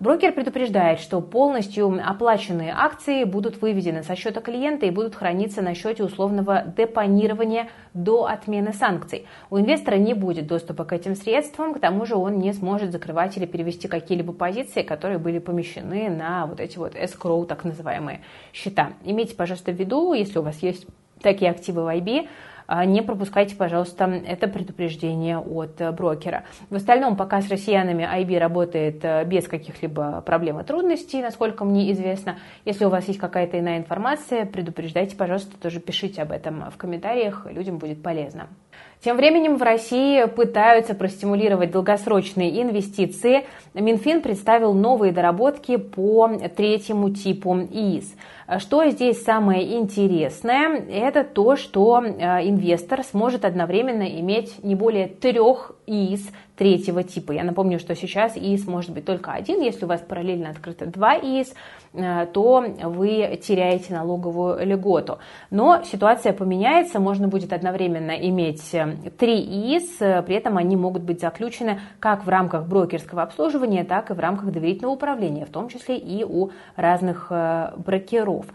Брокер 0.00 0.32
предупреждает, 0.32 0.98
что 0.98 1.20
полностью 1.20 2.00
оплаченные 2.04 2.74
акции 2.76 3.22
будут 3.22 3.41
выведены 3.60 4.02
со 4.02 4.14
счета 4.14 4.40
клиента 4.40 4.86
и 4.86 4.90
будут 4.90 5.14
храниться 5.14 5.62
на 5.62 5.74
счете 5.74 6.04
условного 6.04 6.62
депонирования 6.76 7.68
до 7.94 8.26
отмены 8.26 8.72
санкций. 8.72 9.26
У 9.50 9.58
инвестора 9.58 9.96
не 9.96 10.14
будет 10.14 10.46
доступа 10.46 10.84
к 10.84 10.92
этим 10.92 11.16
средствам, 11.16 11.74
к 11.74 11.80
тому 11.80 12.06
же 12.06 12.14
он 12.14 12.38
не 12.38 12.52
сможет 12.52 12.92
закрывать 12.92 13.36
или 13.36 13.46
перевести 13.46 13.88
какие-либо 13.88 14.32
позиции, 14.32 14.82
которые 14.82 15.18
были 15.18 15.38
помещены 15.38 16.08
на 16.08 16.46
вот 16.46 16.60
эти 16.60 16.78
вот 16.78 16.94
escrow, 16.94 17.44
так 17.46 17.64
называемые 17.64 18.20
счета. 18.52 18.92
Имейте, 19.04 19.34
пожалуйста, 19.34 19.72
в 19.72 19.74
виду, 19.74 20.12
если 20.12 20.38
у 20.38 20.42
вас 20.42 20.62
есть 20.62 20.86
такие 21.20 21.50
активы 21.50 21.84
в 21.84 21.88
IB, 21.88 22.28
не 22.84 23.02
пропускайте, 23.02 23.56
пожалуйста, 23.56 24.04
это 24.04 24.48
предупреждение 24.48 25.38
от 25.38 25.80
э, 25.80 25.90
брокера. 25.92 26.44
В 26.70 26.76
остальном, 26.76 27.16
пока 27.16 27.40
с 27.40 27.48
россиянами 27.48 28.02
IB 28.02 28.38
работает 28.38 29.04
э, 29.04 29.24
без 29.24 29.48
каких-либо 29.48 30.20
проблем 30.22 30.60
и 30.60 30.64
трудностей, 30.64 31.22
насколько 31.22 31.64
мне 31.64 31.92
известно. 31.92 32.38
Если 32.64 32.84
у 32.84 32.88
вас 32.88 33.06
есть 33.08 33.18
какая-то 33.18 33.58
иная 33.58 33.78
информация, 33.78 34.46
предупреждайте, 34.46 35.16
пожалуйста, 35.16 35.58
тоже 35.60 35.80
пишите 35.80 36.22
об 36.22 36.32
этом 36.32 36.70
в 36.70 36.76
комментариях, 36.76 37.46
людям 37.50 37.78
будет 37.78 38.02
полезно. 38.02 38.48
Тем 39.04 39.16
временем 39.16 39.56
в 39.56 39.62
России 39.62 40.26
пытаются 40.26 40.94
простимулировать 40.94 41.72
долгосрочные 41.72 42.62
инвестиции. 42.62 43.46
Минфин 43.74 44.22
представил 44.22 44.74
новые 44.74 45.12
доработки 45.12 45.76
по 45.76 46.30
третьему 46.56 47.10
типу 47.10 47.56
ИИС. 47.56 48.14
Что 48.58 48.88
здесь 48.90 49.24
самое 49.24 49.76
интересное? 49.76 50.76
Это 50.76 51.24
то, 51.24 51.56
что 51.56 52.00
э, 52.04 52.48
инвестор 52.48 53.02
сможет 53.02 53.44
одновременно 53.44 54.04
иметь 54.20 54.62
не 54.62 54.76
более 54.76 55.08
трех 55.08 55.72
ИИС 55.86 56.30
третьего 56.62 57.02
типа. 57.02 57.32
Я 57.32 57.42
напомню, 57.42 57.80
что 57.80 57.96
сейчас 57.96 58.36
ИИС 58.36 58.68
может 58.68 58.92
быть 58.92 59.04
только 59.04 59.32
один. 59.32 59.62
Если 59.62 59.84
у 59.84 59.88
вас 59.88 60.00
параллельно 60.00 60.50
открыто 60.50 60.86
два 60.86 61.18
ИИС, 61.18 61.54
э, 61.92 62.26
то 62.32 62.64
вы 62.84 63.36
теряете 63.42 63.92
налоговую 63.92 64.64
льготу. 64.64 65.18
Но 65.50 65.82
ситуация 65.82 66.32
поменяется, 66.32 67.00
можно 67.00 67.26
будет 67.26 67.52
одновременно 67.52 68.12
иметь 68.12 68.62
э, 68.74 68.94
три 69.18 69.40
ИИС, 69.40 69.96
э, 69.98 70.22
при 70.22 70.36
этом 70.36 70.56
они 70.56 70.76
могут 70.76 71.02
быть 71.02 71.20
заключены 71.20 71.80
как 71.98 72.24
в 72.24 72.28
рамках 72.28 72.68
брокерского 72.68 73.22
обслуживания, 73.22 73.82
так 73.82 74.12
и 74.12 74.14
в 74.14 74.20
рамках 74.20 74.52
доверительного 74.52 74.94
управления, 74.94 75.46
в 75.46 75.50
том 75.50 75.68
числе 75.68 75.98
и 75.98 76.22
у 76.22 76.50
разных 76.76 77.32
брокеров. 77.76 78.46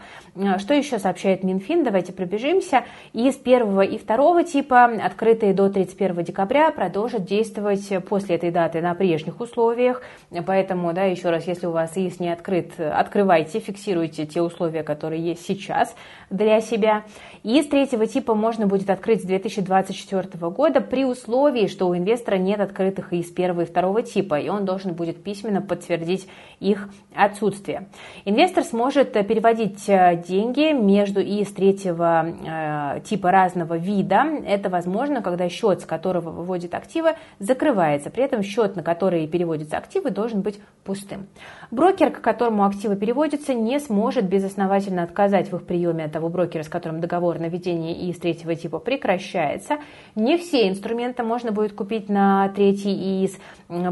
Что 0.56 0.72
еще 0.72 0.98
сообщает 0.98 1.44
Минфин? 1.44 1.84
Давайте 1.84 2.14
пробежимся. 2.14 2.84
ИИС 3.12 3.34
первого 3.36 3.82
и 3.82 3.98
второго 3.98 4.44
типа, 4.44 4.84
открытые 4.84 5.52
до 5.52 5.68
31 5.68 6.24
декабря, 6.24 6.70
продолжат 6.70 7.26
действовать 7.26 7.97
после 8.00 8.36
этой 8.36 8.50
даты 8.50 8.80
на 8.80 8.94
прежних 8.94 9.40
условиях. 9.40 10.02
Поэтому, 10.46 10.92
да, 10.92 11.04
еще 11.04 11.30
раз, 11.30 11.46
если 11.46 11.66
у 11.66 11.72
вас 11.72 11.96
ИИС 11.96 12.20
не 12.20 12.30
открыт, 12.30 12.78
открывайте, 12.78 13.60
фиксируйте 13.60 14.26
те 14.26 14.42
условия, 14.42 14.82
которые 14.82 15.22
есть 15.22 15.46
сейчас 15.46 15.94
для 16.30 16.60
себя. 16.60 17.04
ИИС 17.42 17.68
третьего 17.68 18.06
типа 18.06 18.34
можно 18.34 18.66
будет 18.66 18.90
открыть 18.90 19.22
с 19.22 19.26
2024 19.26 20.50
года 20.50 20.80
при 20.80 21.04
условии, 21.04 21.66
что 21.66 21.88
у 21.88 21.96
инвестора 21.96 22.36
нет 22.36 22.60
открытых 22.60 23.12
ИИС 23.12 23.30
первого 23.30 23.62
и 23.62 23.64
второго 23.64 24.02
типа, 24.02 24.38
и 24.38 24.48
он 24.48 24.64
должен 24.64 24.94
будет 24.94 25.22
письменно 25.22 25.62
подтвердить 25.62 26.28
их 26.60 26.88
отсутствие. 27.14 27.88
Инвестор 28.24 28.64
сможет 28.64 29.12
переводить 29.12 29.88
э, 29.88 30.22
деньги 30.26 30.72
между 30.72 31.20
ИИС 31.20 31.52
третьего 31.52 32.26
э, 32.26 33.00
типа 33.00 33.30
разного 33.30 33.76
вида. 33.76 34.24
Это 34.46 34.68
возможно, 34.68 35.22
когда 35.22 35.48
счет, 35.48 35.80
с 35.80 35.84
которого 35.84 36.30
выводит 36.30 36.74
активы, 36.74 37.14
закрывается 37.38 37.77
закрывается. 37.78 38.10
При 38.10 38.24
этом 38.24 38.42
счет, 38.42 38.76
на 38.76 38.82
который 38.82 39.26
переводятся 39.26 39.78
активы, 39.78 40.10
должен 40.10 40.42
быть 40.42 40.60
пустым. 40.84 41.26
Брокер, 41.70 42.10
к 42.10 42.20
которому 42.20 42.64
активы 42.64 42.96
переводятся, 42.96 43.54
не 43.54 43.78
сможет 43.78 44.24
безосновательно 44.24 45.02
отказать 45.02 45.52
в 45.52 45.56
их 45.56 45.64
приеме 45.64 46.04
от 46.04 46.12
того 46.12 46.28
брокера, 46.28 46.62
с 46.62 46.68
которым 46.68 47.00
договор 47.00 47.38
на 47.38 47.48
ведение 47.48 47.94
ИИС 47.94 48.18
третьего 48.18 48.54
типа 48.54 48.78
прекращается. 48.78 49.76
Не 50.14 50.38
все 50.38 50.68
инструменты 50.68 51.22
можно 51.22 51.52
будет 51.52 51.72
купить 51.72 52.08
на 52.08 52.48
третий 52.48 52.94
ИИС. 52.94 53.38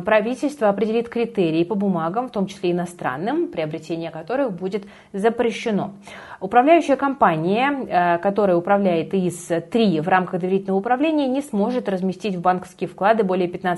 Правительство 0.04 0.68
определит 0.68 1.08
критерии 1.08 1.64
по 1.64 1.74
бумагам, 1.74 2.28
в 2.28 2.32
том 2.32 2.46
числе 2.46 2.72
иностранным, 2.72 3.48
приобретение 3.48 4.10
которых 4.10 4.52
будет 4.52 4.84
запрещено. 5.12 5.92
Управляющая 6.40 6.96
компания, 6.96 7.72
э, 7.72 8.18
которая 8.18 8.56
управляет 8.56 9.14
ИИС-3 9.14 10.00
в 10.00 10.08
рамках 10.08 10.40
доверительного 10.40 10.78
управления, 10.78 11.28
не 11.28 11.42
сможет 11.42 11.88
разместить 11.88 12.36
в 12.36 12.40
банковские 12.40 12.88
вклады 12.88 13.22
более 13.22 13.48
15% 13.48 13.75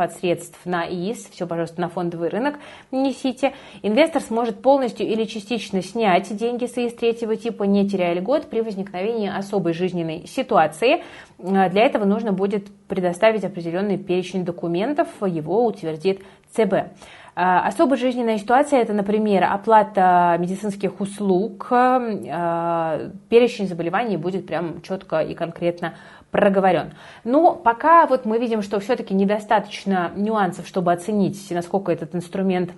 от 0.00 0.12
средств 0.14 0.58
на 0.64 0.86
ИИС. 0.86 1.28
Все, 1.30 1.46
пожалуйста, 1.46 1.80
на 1.80 1.88
фондовый 1.88 2.28
рынок 2.28 2.56
несите. 2.90 3.52
Инвестор 3.82 4.22
сможет 4.22 4.62
полностью 4.62 5.06
или 5.06 5.24
частично 5.24 5.82
снять 5.82 6.34
деньги 6.36 6.66
с 6.66 6.76
ИИС 6.76 6.94
третьего 6.94 7.36
типа, 7.36 7.64
не 7.64 7.88
теряя 7.88 8.14
льгот 8.14 8.48
при 8.50 8.60
возникновении 8.60 9.28
особой 9.28 9.72
жизненной 9.72 10.26
ситуации. 10.26 11.02
Э, 11.38 11.70
для 11.70 11.82
этого 11.82 12.04
нужно 12.04 12.32
будет 12.32 12.68
предоставить 12.88 13.44
определенный 13.44 13.98
перечень 13.98 14.44
документов, 14.44 15.08
его 15.20 15.64
утвердит 15.64 16.22
ЦБ. 16.52 16.92
А, 17.36 17.66
особо 17.66 17.96
жизненная 17.96 18.38
ситуация– 18.38 18.80
это, 18.82 18.92
например, 18.92 19.44
оплата 19.44 20.36
медицинских 20.38 21.00
услуг, 21.00 21.68
а, 21.70 23.10
перечень 23.28 23.68
заболеваний 23.68 24.16
будет 24.16 24.46
прям 24.46 24.82
четко 24.82 25.20
и 25.20 25.34
конкретно 25.34 25.94
проговорен. 26.30 26.92
Но 27.24 27.54
пока 27.54 28.06
вот 28.06 28.24
мы 28.24 28.38
видим, 28.38 28.62
что 28.62 28.80
все-таки 28.80 29.14
недостаточно 29.14 30.12
нюансов, 30.14 30.66
чтобы 30.66 30.92
оценить, 30.92 31.50
насколько 31.50 31.92
этот 31.92 32.14
инструмент 32.14 32.72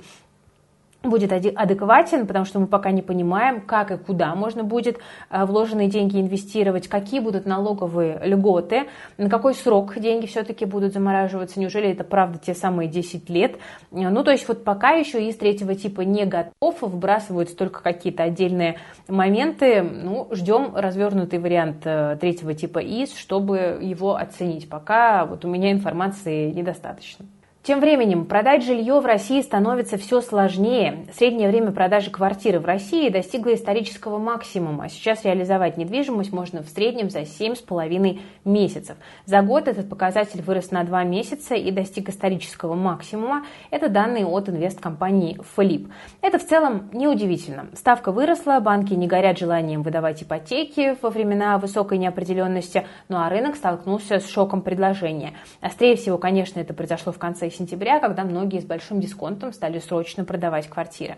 будет 1.02 1.32
адекватен, 1.32 2.26
потому 2.26 2.44
что 2.44 2.60
мы 2.60 2.66
пока 2.66 2.90
не 2.90 3.02
понимаем, 3.02 3.60
как 3.60 3.90
и 3.90 3.96
куда 3.96 4.34
можно 4.34 4.62
будет 4.62 4.98
э, 5.30 5.44
вложенные 5.44 5.88
деньги 5.88 6.20
инвестировать, 6.20 6.88
какие 6.88 7.20
будут 7.20 7.46
налоговые 7.46 8.20
льготы, 8.24 8.84
на 9.18 9.28
какой 9.28 9.54
срок 9.54 9.98
деньги 9.98 10.26
все-таки 10.26 10.64
будут 10.64 10.92
замораживаться, 10.92 11.60
неужели 11.60 11.90
это 11.90 12.04
правда 12.04 12.38
те 12.38 12.54
самые 12.54 12.88
10 12.88 13.28
лет. 13.30 13.56
Э, 13.90 14.08
ну, 14.08 14.22
то 14.22 14.30
есть 14.30 14.46
вот 14.48 14.64
пока 14.64 14.90
еще 14.90 15.26
из 15.26 15.36
третьего 15.36 15.74
типа 15.74 16.02
не 16.02 16.24
готов, 16.24 16.82
выбрасываются 16.82 17.56
только 17.56 17.82
какие-то 17.82 18.22
отдельные 18.22 18.78
моменты. 19.08 19.82
Ну, 19.82 20.28
ждем 20.32 20.74
развернутый 20.76 21.38
вариант 21.38 21.82
э, 21.84 22.16
третьего 22.20 22.54
типа 22.54 22.78
ИС, 22.78 23.16
чтобы 23.16 23.78
его 23.80 24.16
оценить. 24.16 24.68
Пока 24.68 25.26
вот 25.26 25.44
у 25.44 25.48
меня 25.48 25.72
информации 25.72 26.50
недостаточно. 26.50 27.26
Тем 27.62 27.78
временем 27.78 28.24
продать 28.24 28.64
жилье 28.64 28.98
в 28.98 29.06
России 29.06 29.40
становится 29.40 29.96
все 29.96 30.20
сложнее. 30.20 31.06
Среднее 31.16 31.48
время 31.48 31.70
продажи 31.70 32.10
квартиры 32.10 32.58
в 32.58 32.64
России 32.64 33.08
достигло 33.08 33.54
исторического 33.54 34.18
максимума. 34.18 34.88
Сейчас 34.88 35.24
реализовать 35.24 35.76
недвижимость 35.76 36.32
можно 36.32 36.64
в 36.64 36.68
среднем 36.68 37.08
за 37.08 37.20
7,5 37.20 38.18
месяцев. 38.44 38.96
За 39.26 39.42
год 39.42 39.68
этот 39.68 39.88
показатель 39.88 40.42
вырос 40.42 40.72
на 40.72 40.82
2 40.82 41.04
месяца 41.04 41.54
и 41.54 41.70
достиг 41.70 42.08
исторического 42.08 42.74
максимума. 42.74 43.46
Это 43.70 43.88
данные 43.88 44.26
от 44.26 44.48
инвесткомпании 44.48 45.38
Флип. 45.54 45.86
Это 46.20 46.40
в 46.40 46.44
целом 46.44 46.90
неудивительно. 46.92 47.68
Ставка 47.74 48.10
выросла, 48.10 48.58
банки 48.58 48.94
не 48.94 49.06
горят 49.06 49.38
желанием 49.38 49.82
выдавать 49.82 50.20
ипотеки 50.24 50.96
во 51.00 51.10
времена 51.10 51.58
высокой 51.58 51.98
неопределенности, 51.98 52.88
ну 53.08 53.18
а 53.18 53.28
рынок 53.28 53.54
столкнулся 53.54 54.18
с 54.18 54.28
шоком 54.28 54.62
предложения. 54.62 55.34
Острее 55.60 55.94
всего, 55.94 56.18
конечно, 56.18 56.58
это 56.58 56.74
произошло 56.74 57.12
в 57.12 57.18
конце 57.18 57.51
сентября, 57.52 58.00
когда 58.00 58.24
многие 58.24 58.60
с 58.60 58.64
большим 58.64 59.00
дисконтом 59.00 59.52
стали 59.52 59.78
срочно 59.78 60.24
продавать 60.24 60.68
квартиры. 60.68 61.16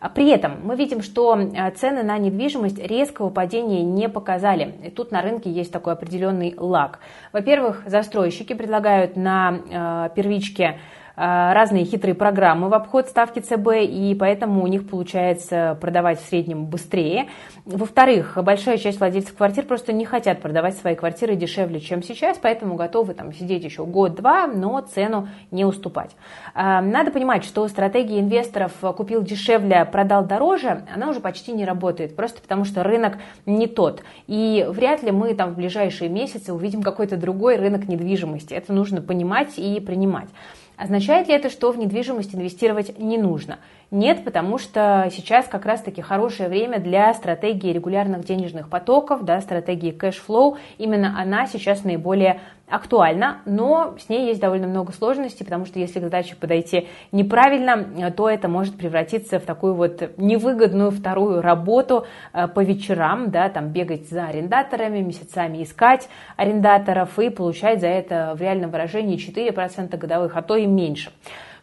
А 0.00 0.08
при 0.08 0.30
этом 0.30 0.58
мы 0.64 0.76
видим, 0.76 1.02
что 1.02 1.36
э, 1.36 1.70
цены 1.72 2.02
на 2.02 2.18
недвижимость 2.18 2.78
резкого 2.78 3.30
падения 3.30 3.82
не 3.82 4.08
показали. 4.08 4.74
И 4.84 4.90
тут 4.90 5.12
на 5.12 5.22
рынке 5.22 5.50
есть 5.50 5.72
такой 5.72 5.92
определенный 5.92 6.54
лаг. 6.56 6.98
Во-первых, 7.32 7.82
застройщики 7.86 8.52
предлагают 8.54 9.16
на 9.16 10.08
э, 10.08 10.14
первичке 10.14 10.78
разные 11.16 11.84
хитрые 11.84 12.14
программы 12.14 12.68
в 12.68 12.74
обход 12.74 13.08
ставки 13.08 13.40
ЦБ, 13.40 13.68
и 13.82 14.16
поэтому 14.18 14.62
у 14.62 14.66
них 14.66 14.88
получается 14.88 15.78
продавать 15.80 16.20
в 16.20 16.28
среднем 16.28 16.66
быстрее. 16.66 17.28
Во-вторых, 17.64 18.36
большая 18.42 18.78
часть 18.78 18.98
владельцев 18.98 19.36
квартир 19.36 19.64
просто 19.64 19.92
не 19.92 20.04
хотят 20.04 20.40
продавать 20.40 20.76
свои 20.76 20.94
квартиры 20.94 21.36
дешевле, 21.36 21.80
чем 21.80 22.02
сейчас, 22.02 22.38
поэтому 22.38 22.74
готовы 22.74 23.14
там 23.14 23.32
сидеть 23.32 23.64
еще 23.64 23.84
год-два, 23.84 24.46
но 24.46 24.80
цену 24.80 25.28
не 25.50 25.64
уступать. 25.64 26.10
Э, 26.54 26.80
надо 26.80 27.10
понимать, 27.10 27.44
что 27.44 27.66
стратегия 27.68 28.20
инвесторов 28.20 28.72
«купил 28.96 29.22
дешевле, 29.22 29.84
продал 29.84 30.24
дороже», 30.24 30.84
она 30.92 31.08
уже 31.10 31.20
почти 31.20 31.52
не 31.52 31.64
работает, 31.64 32.16
просто 32.16 32.42
потому 32.42 32.64
что 32.64 32.82
рынок 32.82 33.18
не 33.46 33.66
тот. 33.66 34.02
И 34.26 34.66
вряд 34.68 35.02
ли 35.02 35.10
мы 35.10 35.34
там 35.34 35.52
в 35.52 35.56
ближайшие 35.56 36.10
месяцы 36.10 36.52
увидим 36.52 36.82
какой-то 36.82 37.16
другой 37.16 37.56
рынок 37.56 37.88
недвижимости. 37.88 38.54
Это 38.54 38.72
нужно 38.72 39.00
понимать 39.00 39.58
и 39.58 39.80
принимать. 39.80 40.28
Означает 40.76 41.28
ли 41.28 41.34
это, 41.34 41.50
что 41.50 41.70
в 41.70 41.78
недвижимость 41.78 42.34
инвестировать 42.34 42.98
не 42.98 43.16
нужно? 43.16 43.58
Нет, 43.94 44.24
потому 44.24 44.58
что 44.58 45.08
сейчас 45.12 45.46
как 45.46 45.64
раз-таки 45.66 46.02
хорошее 46.02 46.48
время 46.48 46.80
для 46.80 47.14
стратегии 47.14 47.72
регулярных 47.72 48.24
денежных 48.24 48.68
потоков, 48.68 49.24
да, 49.24 49.40
стратегии 49.40 49.92
cash 49.92 50.21
flow. 50.21 50.58
Именно 50.78 51.14
она 51.16 51.46
сейчас 51.46 51.84
наиболее 51.84 52.40
актуальна, 52.68 53.42
но 53.46 53.94
с 54.00 54.08
ней 54.08 54.26
есть 54.26 54.40
довольно 54.40 54.66
много 54.66 54.92
сложностей, 54.92 55.44
потому 55.44 55.64
что 55.64 55.78
если 55.78 56.00
к 56.00 56.02
задаче 56.02 56.34
подойти 56.34 56.88
неправильно, 57.12 58.10
то 58.10 58.28
это 58.28 58.48
может 58.48 58.76
превратиться 58.76 59.38
в 59.38 59.44
такую 59.44 59.74
вот 59.74 60.02
невыгодную 60.16 60.90
вторую 60.90 61.40
работу 61.40 62.04
э, 62.32 62.48
по 62.48 62.64
вечерам, 62.64 63.30
да, 63.30 63.48
там 63.48 63.68
бегать 63.68 64.08
за 64.08 64.26
арендаторами, 64.26 65.02
месяцами 65.02 65.62
искать 65.62 66.08
арендаторов 66.36 67.16
и 67.20 67.30
получать 67.30 67.80
за 67.80 67.86
это 67.86 68.34
в 68.34 68.40
реальном 68.40 68.72
выражении 68.72 69.16
4% 69.16 69.96
годовых, 69.96 70.36
а 70.36 70.42
то 70.42 70.56
и 70.56 70.66
меньше 70.66 71.12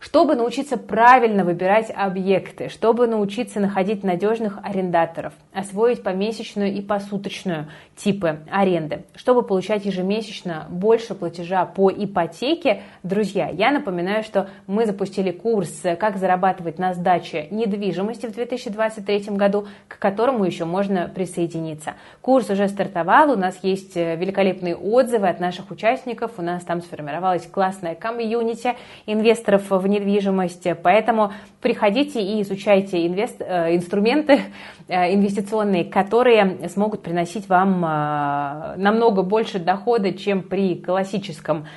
чтобы 0.01 0.35
научиться 0.35 0.77
правильно 0.77 1.45
выбирать 1.45 1.91
объекты, 1.95 2.69
чтобы 2.69 3.05
научиться 3.05 3.59
находить 3.59 4.03
надежных 4.03 4.57
арендаторов, 4.63 5.33
освоить 5.53 6.01
помесячную 6.01 6.73
и 6.73 6.81
посуточную 6.81 7.67
типы 7.95 8.39
аренды, 8.51 9.05
чтобы 9.15 9.43
получать 9.43 9.85
ежемесячно 9.85 10.65
больше 10.69 11.13
платежа 11.13 11.65
по 11.65 11.91
ипотеке. 11.91 12.81
Друзья, 13.03 13.47
я 13.49 13.69
напоминаю, 13.69 14.23
что 14.23 14.49
мы 14.65 14.87
запустили 14.87 15.29
курс 15.29 15.83
«Как 15.99 16.17
зарабатывать 16.17 16.79
на 16.79 16.95
сдаче 16.95 17.47
недвижимости» 17.51 18.25
в 18.25 18.33
2023 18.33 19.35
году, 19.35 19.67
к 19.87 19.99
которому 19.99 20.45
еще 20.45 20.65
можно 20.65 21.11
присоединиться. 21.13 21.93
Курс 22.21 22.49
уже 22.49 22.67
стартовал, 22.69 23.31
у 23.31 23.35
нас 23.35 23.59
есть 23.61 23.95
великолепные 23.95 24.75
отзывы 24.75 25.27
от 25.27 25.39
наших 25.39 25.69
участников, 25.69 26.31
у 26.37 26.41
нас 26.41 26.63
там 26.63 26.81
сформировалась 26.81 27.45
классная 27.45 27.93
комьюнити 27.93 28.75
инвесторов 29.05 29.69
в 29.69 29.90
недвижимость. 29.91 30.67
Поэтому 30.81 31.33
приходите 31.61 32.21
и 32.21 32.41
изучайте 32.41 33.05
инвест, 33.05 33.39
э, 33.39 33.75
инструменты 33.75 34.41
э, 34.87 35.13
инвестиционные, 35.13 35.85
которые 35.85 36.67
смогут 36.69 37.03
приносить 37.03 37.47
вам 37.47 37.85
э, 37.85 38.75
намного 38.77 39.21
больше 39.21 39.59
дохода, 39.59 40.13
чем 40.13 40.41
при 40.41 40.75
классическом 40.75 41.67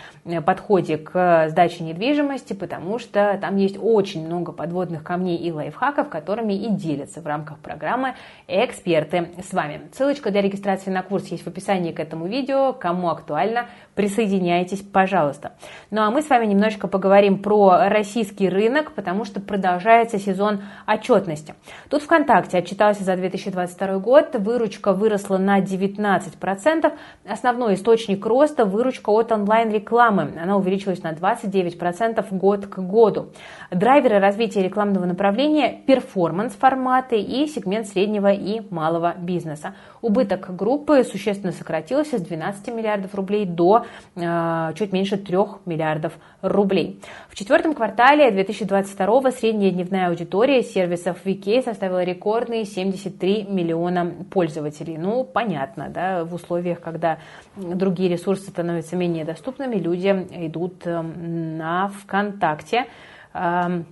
подходе 0.46 0.96
к 0.96 1.48
сдаче 1.50 1.84
недвижимости, 1.84 2.54
потому 2.54 2.98
что 2.98 3.38
там 3.40 3.56
есть 3.56 3.76
очень 3.78 4.24
много 4.24 4.52
подводных 4.52 5.04
камней 5.04 5.36
и 5.36 5.52
лайфхаков, 5.52 6.08
которыми 6.08 6.54
и 6.54 6.70
делятся 6.70 7.20
в 7.20 7.26
рамках 7.26 7.58
программы 7.58 8.14
эксперты 8.48 9.28
с 9.46 9.52
вами. 9.52 9.82
Ссылочка 9.92 10.30
для 10.30 10.40
регистрации 10.40 10.90
на 10.90 11.02
курс 11.02 11.26
есть 11.28 11.44
в 11.44 11.46
описании 11.46 11.92
к 11.92 12.00
этому 12.00 12.26
видео. 12.26 12.72
Кому 12.72 13.10
актуально, 13.10 13.66
присоединяйтесь, 13.94 14.80
пожалуйста. 14.80 15.52
Ну 15.90 16.00
а 16.00 16.10
мы 16.10 16.22
с 16.22 16.30
вами 16.30 16.46
немножечко 16.46 16.88
поговорим 16.88 17.42
про 17.42 17.88
российский 18.04 18.50
рынок, 18.50 18.92
потому 18.92 19.24
что 19.24 19.40
продолжается 19.40 20.18
сезон 20.18 20.60
отчетности. 20.86 21.54
Тут 21.88 22.02
ВКонтакте 22.02 22.58
отчитался 22.58 23.02
за 23.02 23.16
2022 23.16 23.98
год, 23.98 24.36
выручка 24.36 24.92
выросла 24.92 25.38
на 25.38 25.60
19%. 25.60 26.92
Основной 27.26 27.74
источник 27.74 28.26
роста– 28.26 28.64
выручка 28.66 29.08
от 29.08 29.32
онлайн-рекламы. 29.32 30.34
Она 30.38 30.58
увеличилась 30.58 31.02
на 31.02 31.12
29% 31.12 32.26
год 32.36 32.66
к 32.66 32.78
году. 32.78 33.30
Драйверы 33.70 34.18
развития 34.18 34.62
рекламного 34.62 35.06
направления– 35.06 35.80
перформанс-форматы 35.86 37.18
и 37.18 37.46
сегмент 37.46 37.86
среднего 37.86 38.32
и 38.32 38.60
малого 38.70 39.14
бизнеса. 39.16 39.74
Убыток 40.02 40.54
группы 40.54 41.04
существенно 41.04 41.52
сократился 41.52 42.18
с 42.18 42.20
12 42.20 42.68
миллиардов 42.68 43.14
рублей 43.14 43.46
до 43.46 43.86
э, 44.14 44.72
чуть 44.76 44.92
меньше 44.92 45.16
3 45.16 45.36
миллиардов 45.64 46.12
рублей. 46.42 47.00
В 47.30 47.34
четвертом 47.34 47.72
квартале 47.72 47.93
2022 48.32 49.30
средняя 49.30 49.70
дневная 49.70 50.08
аудитория 50.08 50.62
сервисов 50.62 51.18
VK 51.24 51.62
составила 51.62 52.02
рекордные 52.02 52.64
73 52.64 53.44
миллиона 53.44 54.12
пользователей. 54.30 54.98
Ну, 54.98 55.22
понятно, 55.22 55.88
да, 55.90 56.24
в 56.24 56.34
условиях, 56.34 56.80
когда 56.80 57.18
другие 57.56 58.08
ресурсы 58.08 58.50
становятся 58.50 58.96
менее 58.96 59.24
доступными, 59.24 59.76
люди 59.76 60.08
идут 60.08 60.86
э, 60.86 61.02
на 61.02 61.88
ВКонтакте 61.88 62.86
э, 63.32 63.82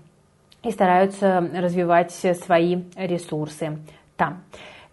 и 0.65 0.71
стараются 0.73 1.49
развивать 1.55 2.11
свои 2.13 2.83
ресурсы 2.97 3.79
там. 4.17 4.43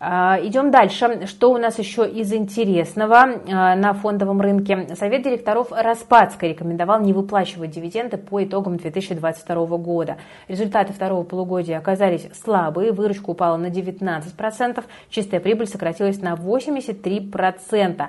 А, 0.01 0.39
идем 0.41 0.71
дальше. 0.71 1.27
Что 1.27 1.51
у 1.51 1.57
нас 1.57 1.77
еще 1.77 2.07
из 2.09 2.31
интересного 2.31 3.17
а, 3.51 3.75
на 3.75 3.93
фондовом 3.93 4.39
рынке? 4.39 4.88
Совет 4.95 5.23
директоров 5.23 5.71
Распадской 5.71 6.49
рекомендовал 6.49 7.01
не 7.01 7.12
выплачивать 7.12 7.71
дивиденды 7.71 8.15
по 8.15 8.41
итогам 8.41 8.77
2022 8.77 9.65
года. 9.77 10.17
Результаты 10.47 10.93
второго 10.93 11.23
полугодия 11.23 11.77
оказались 11.77 12.29
слабые, 12.33 12.93
выручка 12.93 13.31
упала 13.31 13.57
на 13.57 13.67
19%, 13.67 14.83
чистая 15.09 15.41
прибыль 15.41 15.67
сократилась 15.67 16.21
на 16.21 16.35
83%. 16.35 18.05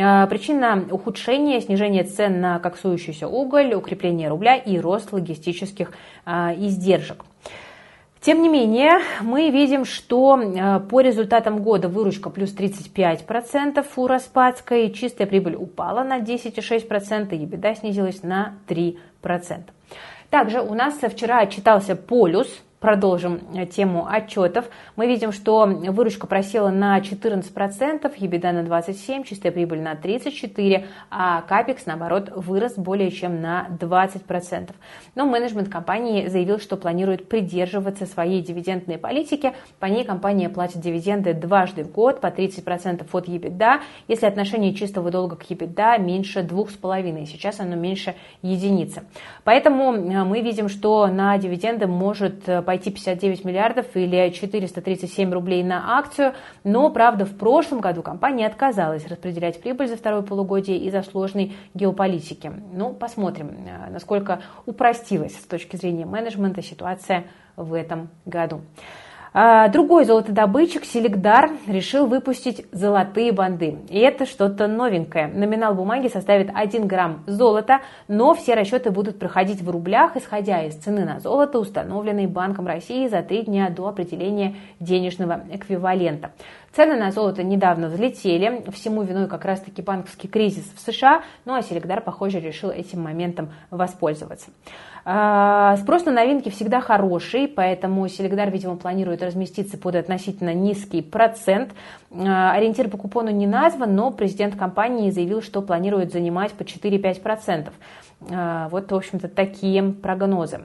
А, 0.00 0.26
причина 0.28 0.84
ухудшения– 0.92 1.60
снижение 1.62 2.04
цен 2.04 2.40
на 2.40 2.60
коксующийся 2.60 3.26
уголь, 3.26 3.74
укрепление 3.74 4.28
рубля 4.28 4.54
и 4.54 4.78
рост 4.78 5.12
логистических 5.12 5.92
издержек. 6.24 7.24
Тем 8.22 8.40
не 8.40 8.48
менее, 8.48 9.00
мы 9.20 9.50
видим, 9.50 9.84
что 9.84 10.40
э, 10.40 10.78
по 10.88 11.00
результатам 11.00 11.60
года 11.60 11.88
выручка 11.88 12.30
плюс 12.30 12.54
35% 12.54 13.84
у 13.96 14.06
Распадской, 14.06 14.92
чистая 14.92 15.26
прибыль 15.26 15.56
упала 15.56 16.04
на 16.04 16.20
10,6%, 16.20 17.34
и 17.34 17.44
беда 17.44 17.74
снизилась 17.74 18.22
на 18.22 18.54
3%. 18.68 18.98
Также 20.30 20.60
у 20.62 20.72
нас 20.74 20.94
вчера 20.94 21.40
отчитался 21.40 21.96
Полюс, 21.96 22.62
Продолжим 22.82 23.42
э, 23.54 23.64
тему 23.64 24.08
отчетов. 24.10 24.64
Мы 24.96 25.06
видим, 25.06 25.30
что 25.30 25.66
выручка 25.66 26.26
просела 26.26 26.70
на 26.70 26.98
14%, 26.98 28.12
EBITDA 28.18 28.50
на 28.50 28.66
27%, 28.66 29.24
чистая 29.24 29.52
прибыль 29.52 29.80
на 29.80 29.92
34%, 29.92 30.84
а 31.08 31.42
капекс, 31.42 31.86
наоборот, 31.86 32.32
вырос 32.34 32.74
более 32.74 33.12
чем 33.12 33.40
на 33.40 33.68
20%. 33.78 34.70
Но 35.14 35.26
менеджмент 35.26 35.68
компании 35.68 36.26
заявил, 36.26 36.58
что 36.58 36.76
планирует 36.76 37.28
придерживаться 37.28 38.04
своей 38.04 38.42
дивидендной 38.42 38.98
политики. 38.98 39.52
По 39.78 39.86
ней 39.86 40.02
компания 40.02 40.48
платит 40.48 40.80
дивиденды 40.80 41.34
дважды 41.34 41.84
в 41.84 41.92
год 41.92 42.20
по 42.20 42.26
30% 42.26 43.06
от 43.12 43.28
EBITDA, 43.28 43.80
если 44.08 44.26
отношение 44.26 44.74
чистого 44.74 45.12
долга 45.12 45.36
к 45.36 45.44
EBITDA 45.48 46.00
меньше 46.00 46.40
2,5, 46.40 47.26
сейчас 47.26 47.60
оно 47.60 47.76
меньше 47.76 48.16
единицы. 48.42 49.04
Поэтому 49.44 49.92
э, 49.92 50.24
мы 50.24 50.40
видим, 50.40 50.68
что 50.68 51.06
на 51.06 51.38
дивиденды 51.38 51.86
может 51.86 52.48
э, 52.48 52.60
пойти 52.72 52.90
59 52.90 53.44
миллиардов 53.44 53.84
или 53.94 54.30
437 54.30 55.30
рублей 55.30 55.62
на 55.62 55.98
акцию, 55.98 56.32
но, 56.64 56.88
правда, 56.88 57.26
в 57.26 57.36
прошлом 57.36 57.80
году 57.80 58.00
компания 58.00 58.46
отказалась 58.46 59.06
распределять 59.06 59.60
прибыль 59.60 59.88
за 59.88 59.98
второе 59.98 60.22
полугодие 60.22 60.78
из-за 60.78 61.02
сложной 61.02 61.52
геополитики. 61.74 62.50
Ну, 62.72 62.94
посмотрим, 62.94 63.50
э, 63.66 63.90
насколько 63.90 64.40
упростилась 64.64 65.34
с 65.34 65.44
точки 65.44 65.76
зрения 65.76 66.06
менеджмента 66.06 66.62
ситуация 66.62 67.24
в 67.56 67.74
этом 67.74 68.08
году. 68.24 68.62
А, 69.34 69.68
другой 69.68 70.04
золотодобытчик, 70.04 70.84
Селегдар, 70.84 71.52
решил 71.66 72.06
выпустить 72.06 72.66
золотые 72.70 73.32
банды. 73.32 73.78
И 73.88 73.98
это 73.98 74.26
что-то 74.26 74.66
новенькое. 74.66 75.28
Номинал 75.28 75.74
бумаги 75.74 76.08
составит 76.08 76.50
1 76.52 76.86
грамм 76.86 77.24
золота, 77.26 77.80
но 78.08 78.34
все 78.34 78.54
расчеты 78.54 78.90
будут 78.90 79.18
проходить 79.18 79.62
в 79.62 79.70
рублях, 79.70 80.16
исходя 80.16 80.62
из 80.62 80.74
цены 80.74 81.06
на 81.06 81.18
золото, 81.18 81.60
установленной 81.60 82.26
Банком 82.26 82.66
России 82.66 83.08
за 83.08 83.22
три 83.22 83.42
дня 83.42 83.70
до 83.70 83.88
определения 83.88 84.56
денежного 84.80 85.44
эквивалента. 85.50 86.32
Цены 86.74 86.96
на 86.96 87.10
золото 87.10 87.42
недавно 87.42 87.88
взлетели, 87.88 88.64
всему 88.72 89.02
виной 89.02 89.28
как 89.28 89.44
раз-таки 89.44 89.82
банковский 89.82 90.26
кризис 90.26 90.64
в 90.74 90.80
США, 90.80 91.22
ну 91.44 91.54
а 91.54 91.62
Селегдар, 91.62 92.00
похоже, 92.00 92.40
решил 92.40 92.70
этим 92.70 93.02
моментом 93.02 93.50
воспользоваться. 93.70 94.48
А, 95.04 95.76
спрос 95.76 96.06
на 96.06 96.12
новинки 96.12 96.48
всегда 96.48 96.80
хороший, 96.80 97.46
поэтому 97.46 98.08
Селегдар, 98.08 98.50
видимо, 98.50 98.76
планирует 98.76 99.22
разместиться 99.22 99.76
под 99.76 99.96
относительно 99.96 100.54
низкий 100.54 101.02
процент. 101.02 101.72
А, 102.10 102.52
ориентир 102.52 102.88
по 102.88 102.96
купону 102.96 103.30
не 103.30 103.46
назван, 103.46 103.94
но 103.94 104.10
президент 104.10 104.56
компании 104.56 105.10
заявил, 105.10 105.42
что 105.42 105.60
планирует 105.60 106.12
занимать 106.12 106.52
по 106.52 106.62
4-5%. 106.62 107.70
А, 108.30 108.68
вот, 108.70 108.90
в 108.90 108.94
общем-то, 108.94 109.28
такие 109.28 109.82
прогнозы. 109.82 110.60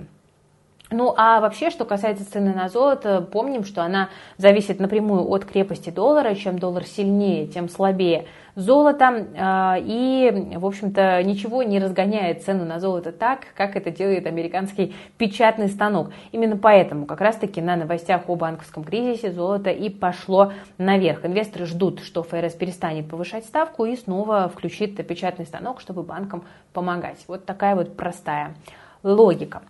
Ну 0.89 1.13
а 1.17 1.41
вообще, 1.41 1.69
что 1.69 1.83
касается 1.83 2.29
цены 2.29 2.53
на 2.53 2.69
золото, 2.69 3.21
помним, 3.21 3.65
что 3.65 3.83
она 3.83 4.09
зависит 4.37 4.79
напрямую 4.79 5.29
от 5.29 5.43
крепости 5.43 5.89
доллара. 5.89 6.33
Чем 6.33 6.59
доллар 6.59 6.85
сильнее, 6.85 7.45
тем 7.45 7.67
слабее 7.67 8.27
золото. 8.55 9.27
А, 9.37 9.77
и, 9.79 10.55
в 10.55 10.65
общем-то, 10.65 11.21
ничего 11.23 11.61
не 11.63 11.79
разгоняет 11.79 12.43
цену 12.43 12.63
на 12.63 12.79
золото 12.79 13.11
так, 13.11 13.47
как 13.53 13.75
это 13.75 13.91
делает 13.91 14.27
американский 14.27 14.95
печатный 15.17 15.67
станок. 15.67 16.11
Именно 16.31 16.55
поэтому 16.55 17.05
как 17.05 17.19
раз-таки 17.19 17.61
на 17.61 17.75
новостях 17.75 18.21
о 18.27 18.35
банковском 18.35 18.85
кризисе 18.85 19.33
золото 19.33 19.69
и 19.69 19.89
пошло 19.89 20.53
наверх. 20.77 21.25
Инвесторы 21.25 21.65
ждут, 21.65 21.99
что 21.99 22.23
ФРС 22.23 22.53
перестанет 22.53 23.09
повышать 23.09 23.43
ставку 23.43 23.83
и 23.83 23.97
снова 23.97 24.47
включит 24.47 25.05
печатный 25.05 25.45
станок, 25.45 25.81
чтобы 25.81 26.03
банкам 26.03 26.43
помогать. 26.71 27.25
Вот 27.27 27.45
такая 27.45 27.75
вот 27.75 27.97
простая 27.97 28.55
логика. 29.03 29.61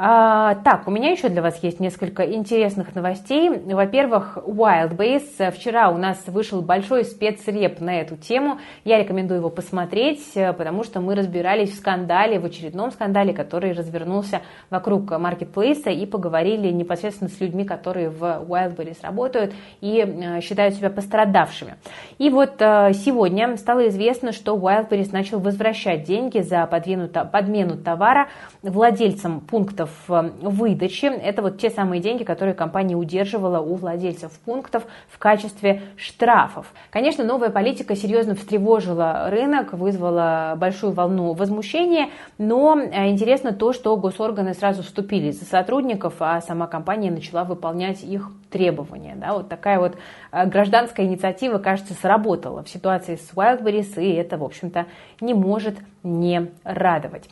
А, 0.00 0.54
так, 0.54 0.86
у 0.86 0.92
меня 0.92 1.10
еще 1.10 1.28
для 1.28 1.42
вас 1.42 1.60
есть 1.60 1.80
несколько 1.80 2.24
интересных 2.24 2.94
новостей. 2.94 3.50
Во-первых, 3.50 4.38
Wildbase. 4.46 5.50
Вчера 5.50 5.90
у 5.90 5.98
нас 5.98 6.22
вышел 6.28 6.62
большой 6.62 7.04
спецреп 7.04 7.80
на 7.80 8.00
эту 8.00 8.16
тему. 8.16 8.60
Я 8.84 9.00
рекомендую 9.00 9.40
его 9.40 9.50
посмотреть, 9.50 10.22
потому 10.34 10.84
что 10.84 11.00
мы 11.00 11.16
разбирались 11.16 11.72
в 11.72 11.74
скандале, 11.74 12.38
в 12.38 12.44
очередном 12.44 12.92
скандале, 12.92 13.32
который 13.32 13.72
развернулся 13.72 14.42
вокруг 14.70 15.10
маркетплейса 15.18 15.90
и 15.90 16.06
поговорили 16.06 16.68
непосредственно 16.68 17.28
с 17.28 17.40
людьми, 17.40 17.64
которые 17.64 18.08
в 18.08 18.22
Wildberries 18.22 18.98
работают 19.02 19.52
и 19.80 19.98
э, 19.98 20.40
считают 20.42 20.76
себя 20.76 20.90
пострадавшими. 20.90 21.74
И 22.18 22.30
вот 22.30 22.62
э, 22.62 22.92
сегодня 22.92 23.56
стало 23.56 23.88
известно, 23.88 24.30
что 24.30 24.56
Wildberries 24.56 25.10
начал 25.10 25.40
возвращать 25.40 26.04
деньги 26.04 26.38
за 26.38 26.64
подмену 26.68 27.76
товара 27.78 28.28
владельцам 28.62 29.40
пунктов 29.40 29.87
пунктов 29.88 29.90
э, 30.08 30.48
выдачи. 30.48 31.06
Это 31.06 31.42
вот 31.42 31.58
те 31.58 31.70
самые 31.70 32.00
деньги, 32.00 32.24
которые 32.24 32.54
компания 32.54 32.94
удерживала 32.94 33.60
у 33.60 33.74
владельцев 33.74 34.32
пунктов 34.44 34.84
в 35.08 35.18
качестве 35.18 35.82
штрафов. 35.96 36.72
Конечно, 36.90 37.24
новая 37.24 37.50
политика 37.50 37.96
серьезно 37.96 38.34
встревожила 38.34 39.28
рынок, 39.30 39.72
вызвала 39.72 40.54
большую 40.56 40.92
волну 40.92 41.32
возмущения, 41.32 42.08
но 42.38 42.78
э, 42.78 43.08
интересно 43.10 43.52
то, 43.52 43.72
что 43.72 43.96
госорганы 43.96 44.54
сразу 44.54 44.82
вступили 44.82 45.30
за 45.30 45.44
сотрудников, 45.44 46.14
а 46.20 46.40
сама 46.40 46.66
компания 46.66 47.10
начала 47.10 47.44
выполнять 47.44 48.02
их 48.02 48.30
требования. 48.50 49.14
Да, 49.16 49.34
вот 49.34 49.48
такая 49.48 49.78
вот 49.78 49.96
э, 50.32 50.46
гражданская 50.46 51.06
инициатива, 51.06 51.58
кажется, 51.58 51.94
сработала 51.94 52.62
в 52.62 52.68
ситуации 52.68 53.16
с 53.16 53.32
Wildberries, 53.34 54.00
и 54.02 54.12
это, 54.14 54.36
в 54.38 54.44
общем-то, 54.44 54.86
не 55.20 55.34
может 55.34 55.76
не 56.02 56.50
радовать. 56.64 57.28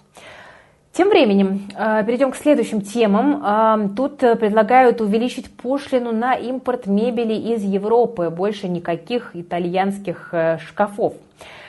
Тем 0.97 1.11
временем, 1.11 1.69
э, 1.77 2.05
перейдем 2.07 2.31
к 2.31 2.37
следующим 2.37 2.81
темам. 2.81 3.43
Э, 3.45 3.89
тут 3.95 4.17
предлагают 4.17 5.03
увеличить 5.03 5.51
пошлину 5.55 6.11
на 6.11 6.33
импорт 6.33 6.87
мебели 6.87 7.35
из 7.35 7.63
Европы. 7.63 8.31
Больше 8.31 8.67
никаких 8.67 9.33
итальянских 9.35 10.31
э, 10.33 10.57
шкафов. 10.57 11.13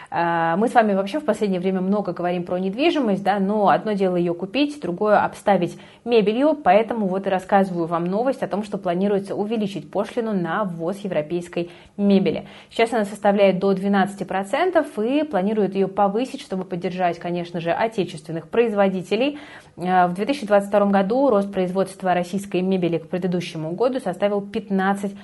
А, 0.09 0.55
мы 0.57 0.69
с 0.69 0.73
вами 0.73 0.93
вообще 0.93 1.19
в 1.19 1.25
последнее 1.25 1.59
время 1.59 1.81
много 1.81 2.13
говорим 2.13 2.43
про 2.43 2.57
недвижимость, 2.57 3.23
да, 3.23 3.39
но 3.39 3.69
одно 3.69 3.91
дело 3.91 4.15
ее 4.15 4.33
купить, 4.33 4.79
другое 4.81 5.23
обставить 5.23 5.77
мебелью, 6.05 6.55
поэтому 6.55 7.07
вот 7.07 7.27
и 7.27 7.29
рассказываю 7.29 7.87
вам 7.87 8.05
новость 8.05 8.41
о 8.41 8.47
том, 8.47 8.63
что 8.63 8.77
планируется 8.77 9.35
увеличить 9.35 9.91
пошлину 9.91 10.33
на 10.33 10.63
ввоз 10.63 10.97
европейской 10.99 11.69
мебели. 11.97 12.47
Сейчас 12.69 12.93
она 12.93 13.03
составляет 13.03 13.59
до 13.59 13.73
12% 13.73 15.05
и 15.05 15.23
планируют 15.23 15.75
ее 15.75 15.87
повысить, 15.87 16.41
чтобы 16.41 16.63
поддержать, 16.63 17.19
конечно 17.19 17.59
же, 17.59 17.71
отечественных 17.71 18.47
производителей. 18.47 19.39
А, 19.77 20.07
в 20.07 20.13
2022 20.13 20.85
году 20.85 21.29
рост 21.29 21.51
производства 21.51 22.13
российской 22.13 22.61
мебели 22.61 22.97
к 22.97 23.09
предыдущему 23.09 23.71
году 23.71 23.99
составил 23.99 24.41
15%, 24.41 25.17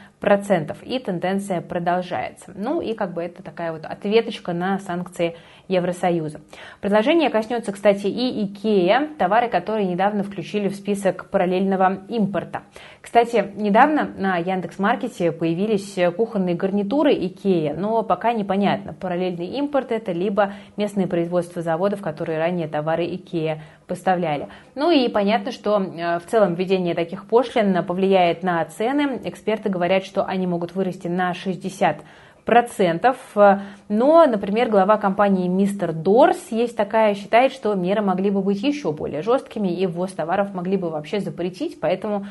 и 0.84 1.00
тенденция 1.00 1.60
продолжается. 1.62 2.54
Ну 2.56 2.80
и 2.80 2.94
как 2.94 3.14
бы 3.14 3.22
это 3.22 3.44
такая 3.44 3.74
вот 3.74 3.86
ответочка 3.86 4.54
на 4.54 4.80
санкции 4.80 5.36
Евросоюза. 5.68 6.42
Предложение 6.82 7.30
коснется, 7.30 7.72
кстати, 7.72 8.08
и 8.08 8.46
Икея, 8.46 9.10
товары, 9.18 9.50
которые 9.50 9.88
недавно 9.88 10.24
включили 10.24 10.68
в 10.68 10.76
список 10.76 11.30
параллельного 11.30 12.02
импорта. 12.10 12.64
Кстати, 13.02 13.52
недавно 13.56 14.12
на 14.18 14.38
Яндекс.Маркете 14.38 15.32
появились 15.32 15.98
кухонные 16.16 16.56
гарнитуры 16.56 17.14
Икея, 17.14 17.74
но 17.74 18.04
пока 18.04 18.34
непонятно, 18.34 18.94
параллельный 18.94 19.48
импорт 19.58 19.92
это 19.92 20.12
либо 20.12 20.54
местные 20.78 21.08
производства 21.08 21.62
заводов, 21.62 22.02
которые 22.02 22.40
ранее 22.40 22.68
товары 22.68 23.06
Икея 23.06 23.62
поставляли. 23.88 24.48
Ну 24.76 24.92
и 24.92 25.08
понятно, 25.10 25.52
что 25.52 25.80
э, 25.80 26.20
в 26.20 26.26
целом 26.26 26.56
введение 26.56 26.96
таких 26.96 27.26
пошлин 27.28 27.84
повлияет 27.86 28.44
на 28.44 28.64
цены. 28.66 29.22
Эксперты 29.24 29.70
говорят, 29.70 30.04
что 30.04 30.26
они 30.26 30.48
могут 30.48 30.76
вырасти 30.76 31.08
на 31.08 31.34
60 31.34 31.98
процентов. 32.46 33.18
Но, 33.36 34.26
например, 34.26 34.70
глава 34.70 34.98
компании 34.98 35.48
Mr. 35.48 35.94
Doors 35.94 36.50
есть 36.52 36.76
такая, 36.76 37.16
считает, 37.16 37.54
что 37.54 37.74
меры 37.76 38.02
могли 38.02 38.30
бы 38.30 38.42
быть 38.42 38.62
еще 38.62 38.92
более 38.92 39.22
жесткими 39.22 39.70
и 39.70 39.88
ввоз 39.88 40.12
товаров 40.12 40.54
могли 40.54 40.78
бы 40.78 40.90
вообще 40.90 41.20
запретить, 41.20 41.80
поэтому 41.80 42.26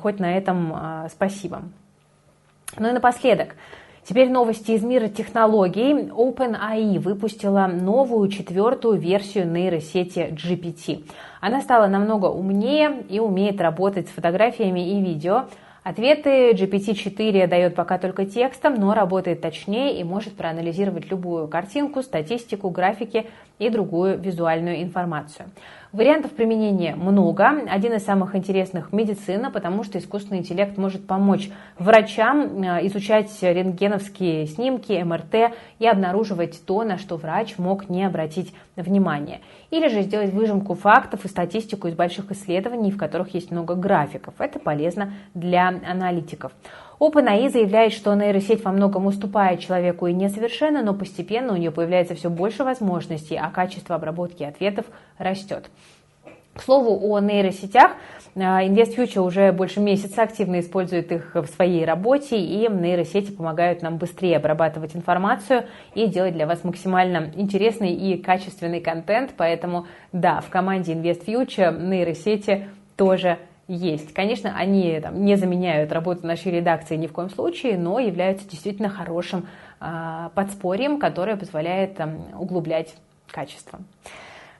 хоть 0.00 0.20
на 0.20 0.36
этом 0.36 0.72
а, 0.74 1.08
спасибо. 1.10 1.62
Ну 2.76 2.88
и 2.88 2.92
напоследок. 2.92 3.54
Теперь 4.08 4.30
новости 4.30 4.70
из 4.70 4.82
мира 4.82 5.08
технологий. 5.08 5.92
OpenAI 5.92 6.98
выпустила 6.98 7.66
новую 7.66 8.30
четвертую 8.30 8.98
версию 8.98 9.50
нейросети 9.52 10.30
GPT. 10.32 11.04
Она 11.42 11.60
стала 11.60 11.88
намного 11.88 12.26
умнее 12.26 13.02
и 13.10 13.20
умеет 13.20 13.60
работать 13.60 14.08
с 14.08 14.12
фотографиями 14.12 14.96
и 14.96 15.02
видео, 15.02 15.44
Ответы 15.88 16.50
GPT-4 16.50 17.46
дает 17.46 17.74
пока 17.74 17.96
только 17.96 18.26
текстом, 18.26 18.74
но 18.74 18.92
работает 18.92 19.40
точнее 19.40 19.98
и 19.98 20.04
может 20.04 20.34
проанализировать 20.34 21.10
любую 21.10 21.48
картинку, 21.48 22.02
статистику, 22.02 22.68
графики 22.68 23.24
и 23.58 23.70
другую 23.70 24.18
визуальную 24.18 24.82
информацию. 24.82 25.48
Вариантов 25.92 26.32
применения 26.32 26.94
много. 26.94 27.48
Один 27.70 27.94
из 27.94 28.04
самых 28.04 28.36
интересных– 28.36 28.92
медицина, 28.92 29.50
потому 29.50 29.82
что 29.82 29.98
искусственный 29.98 30.40
интеллект 30.40 30.76
может 30.76 31.06
помочь 31.06 31.48
врачам 31.78 32.62
э, 32.62 32.86
изучать 32.88 33.30
рентгеновские 33.40 34.46
снимки, 34.46 34.92
МРТ 35.02 35.54
и 35.78 35.86
обнаруживать 35.86 36.60
то, 36.66 36.84
на 36.84 36.98
что 36.98 37.16
врач 37.16 37.56
мог 37.56 37.88
не 37.88 38.04
обратить. 38.04 38.52
Или 39.70 39.88
же 39.88 40.02
сделать 40.02 40.32
выжимку 40.32 40.74
фактов 40.74 41.24
и 41.24 41.28
статистику 41.28 41.88
из 41.88 41.94
больших 41.94 42.30
исследований, 42.30 42.90
в 42.90 42.96
которых 42.96 43.34
есть 43.34 43.50
много 43.50 43.74
графиков. 43.74 44.34
Это 44.38 44.58
полезно 44.58 45.14
для 45.34 45.68
аналитиков. 45.68 46.52
OpenAI 47.00 47.48
заявляет, 47.50 47.92
что 47.92 48.14
нейросеть 48.14 48.64
во 48.64 48.72
многом 48.72 49.06
уступает 49.06 49.60
человеку 49.60 50.06
и 50.06 50.12
несовершенна, 50.12 50.82
но 50.82 50.94
постепенно 50.94 51.52
у 51.52 51.56
нее 51.56 51.70
появляется 51.70 52.14
все 52.14 52.28
больше 52.28 52.64
возможностей, 52.64 53.36
а 53.36 53.50
качество 53.50 53.94
обработки 53.94 54.42
ответов 54.42 54.86
растет. 55.16 55.70
К 56.54 56.62
слову 56.62 56.98
о 57.14 57.20
нейросетях, 57.20 57.92
InvestFuture 58.34 59.20
уже 59.20 59.52
больше 59.52 59.80
месяца 59.80 60.22
активно 60.22 60.60
использует 60.60 61.10
их 61.12 61.34
в 61.34 61.46
своей 61.46 61.84
работе, 61.84 62.38
и 62.38 62.68
нейросети 62.68 63.30
помогают 63.32 63.82
нам 63.82 63.96
быстрее 63.96 64.36
обрабатывать 64.36 64.94
информацию 64.94 65.64
и 65.94 66.06
делать 66.06 66.34
для 66.34 66.46
вас 66.46 66.64
максимально 66.64 67.30
интересный 67.34 67.92
и 67.92 68.16
качественный 68.16 68.80
контент. 68.80 69.32
Поэтому, 69.36 69.86
да, 70.12 70.40
в 70.40 70.48
команде 70.48 70.92
InvestFuture 70.92 71.88
нейросети 71.88 72.68
тоже 72.96 73.38
есть. 73.68 74.14
Конечно, 74.14 74.54
они 74.56 74.98
там, 75.00 75.24
не 75.24 75.36
заменяют 75.36 75.92
работу 75.92 76.26
нашей 76.26 76.52
редакции 76.52 76.96
ни 76.96 77.06
в 77.06 77.12
коем 77.12 77.28
случае, 77.28 77.76
но 77.76 77.98
являются 77.98 78.48
действительно 78.48 78.88
хорошим 78.88 79.46
э, 79.80 80.30
подспорьем, 80.34 80.98
которое 80.98 81.36
позволяет 81.36 81.96
там, 81.96 82.16
углублять 82.38 82.94
качество. 83.30 83.78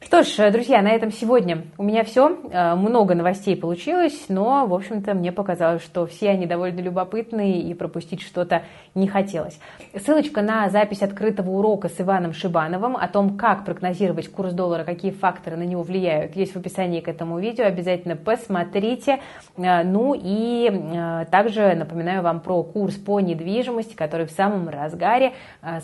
Что 0.01 0.23
ж, 0.23 0.53
друзья, 0.53 0.81
на 0.81 0.91
этом 0.91 1.11
сегодня 1.11 1.65
у 1.77 1.83
меня 1.83 2.05
все. 2.05 2.39
Э, 2.53 2.77
много 2.77 3.17
новостей 3.17 3.57
получилось, 3.57 4.27
но, 4.29 4.65
в 4.65 4.73
общем-то, 4.73 5.13
мне 5.13 5.33
показалось, 5.33 5.83
что 5.83 6.07
все 6.07 6.31
они 6.31 6.47
довольно 6.47 6.81
любопытные 6.81 7.63
и 7.63 7.75
пропустить 7.75 8.23
что-то 8.23 8.63
не 8.95 9.09
хотелось. 9.09 9.59
Ссылочка 9.97 10.41
на 10.41 10.71
запись 10.71 11.03
открытого 11.03 11.51
урока 11.51 11.89
с 11.89 12.01
Иваном 12.01 12.33
Шибановым 12.33 12.97
о 12.97 13.09
том, 13.09 13.37
как 13.37 13.65
прогнозировать 13.65 14.31
курс 14.31 14.53
доллара, 14.53 14.85
какие 14.85 15.11
факторы 15.11 15.57
на 15.57 15.65
него 15.65 15.83
влияют, 15.83 16.37
есть 16.37 16.55
в 16.55 16.57
описании 16.57 17.01
к 17.01 17.09
этому 17.09 17.41
видео. 17.41 17.65
Обязательно 17.65 18.15
посмотрите. 18.15 19.19
Э, 19.57 19.83
ну 19.83 20.15
и 20.17 20.71
э, 20.71 21.27
также 21.29 21.75
напоминаю 21.75 22.23
вам 22.23 22.39
про 22.39 22.63
курс 22.63 22.95
по 22.95 23.19
недвижимости, 23.19 23.95
который 23.95 24.27
в 24.27 24.31
самом 24.31 24.69
разгаре. 24.69 25.33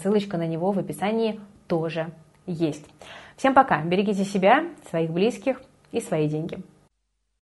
Ссылочка 0.01 0.39
на 0.39 0.47
него 0.47 0.71
в 0.71 0.79
описании 0.79 1.41
тоже 1.67 2.07
есть. 2.47 2.87
Всем 3.37 3.55
пока, 3.55 3.83
берегите 3.83 4.25
себя, 4.25 4.65
своих 4.89 5.11
близких 5.11 5.61
и 5.93 6.01
свои 6.01 6.29
деньги. 6.29 6.59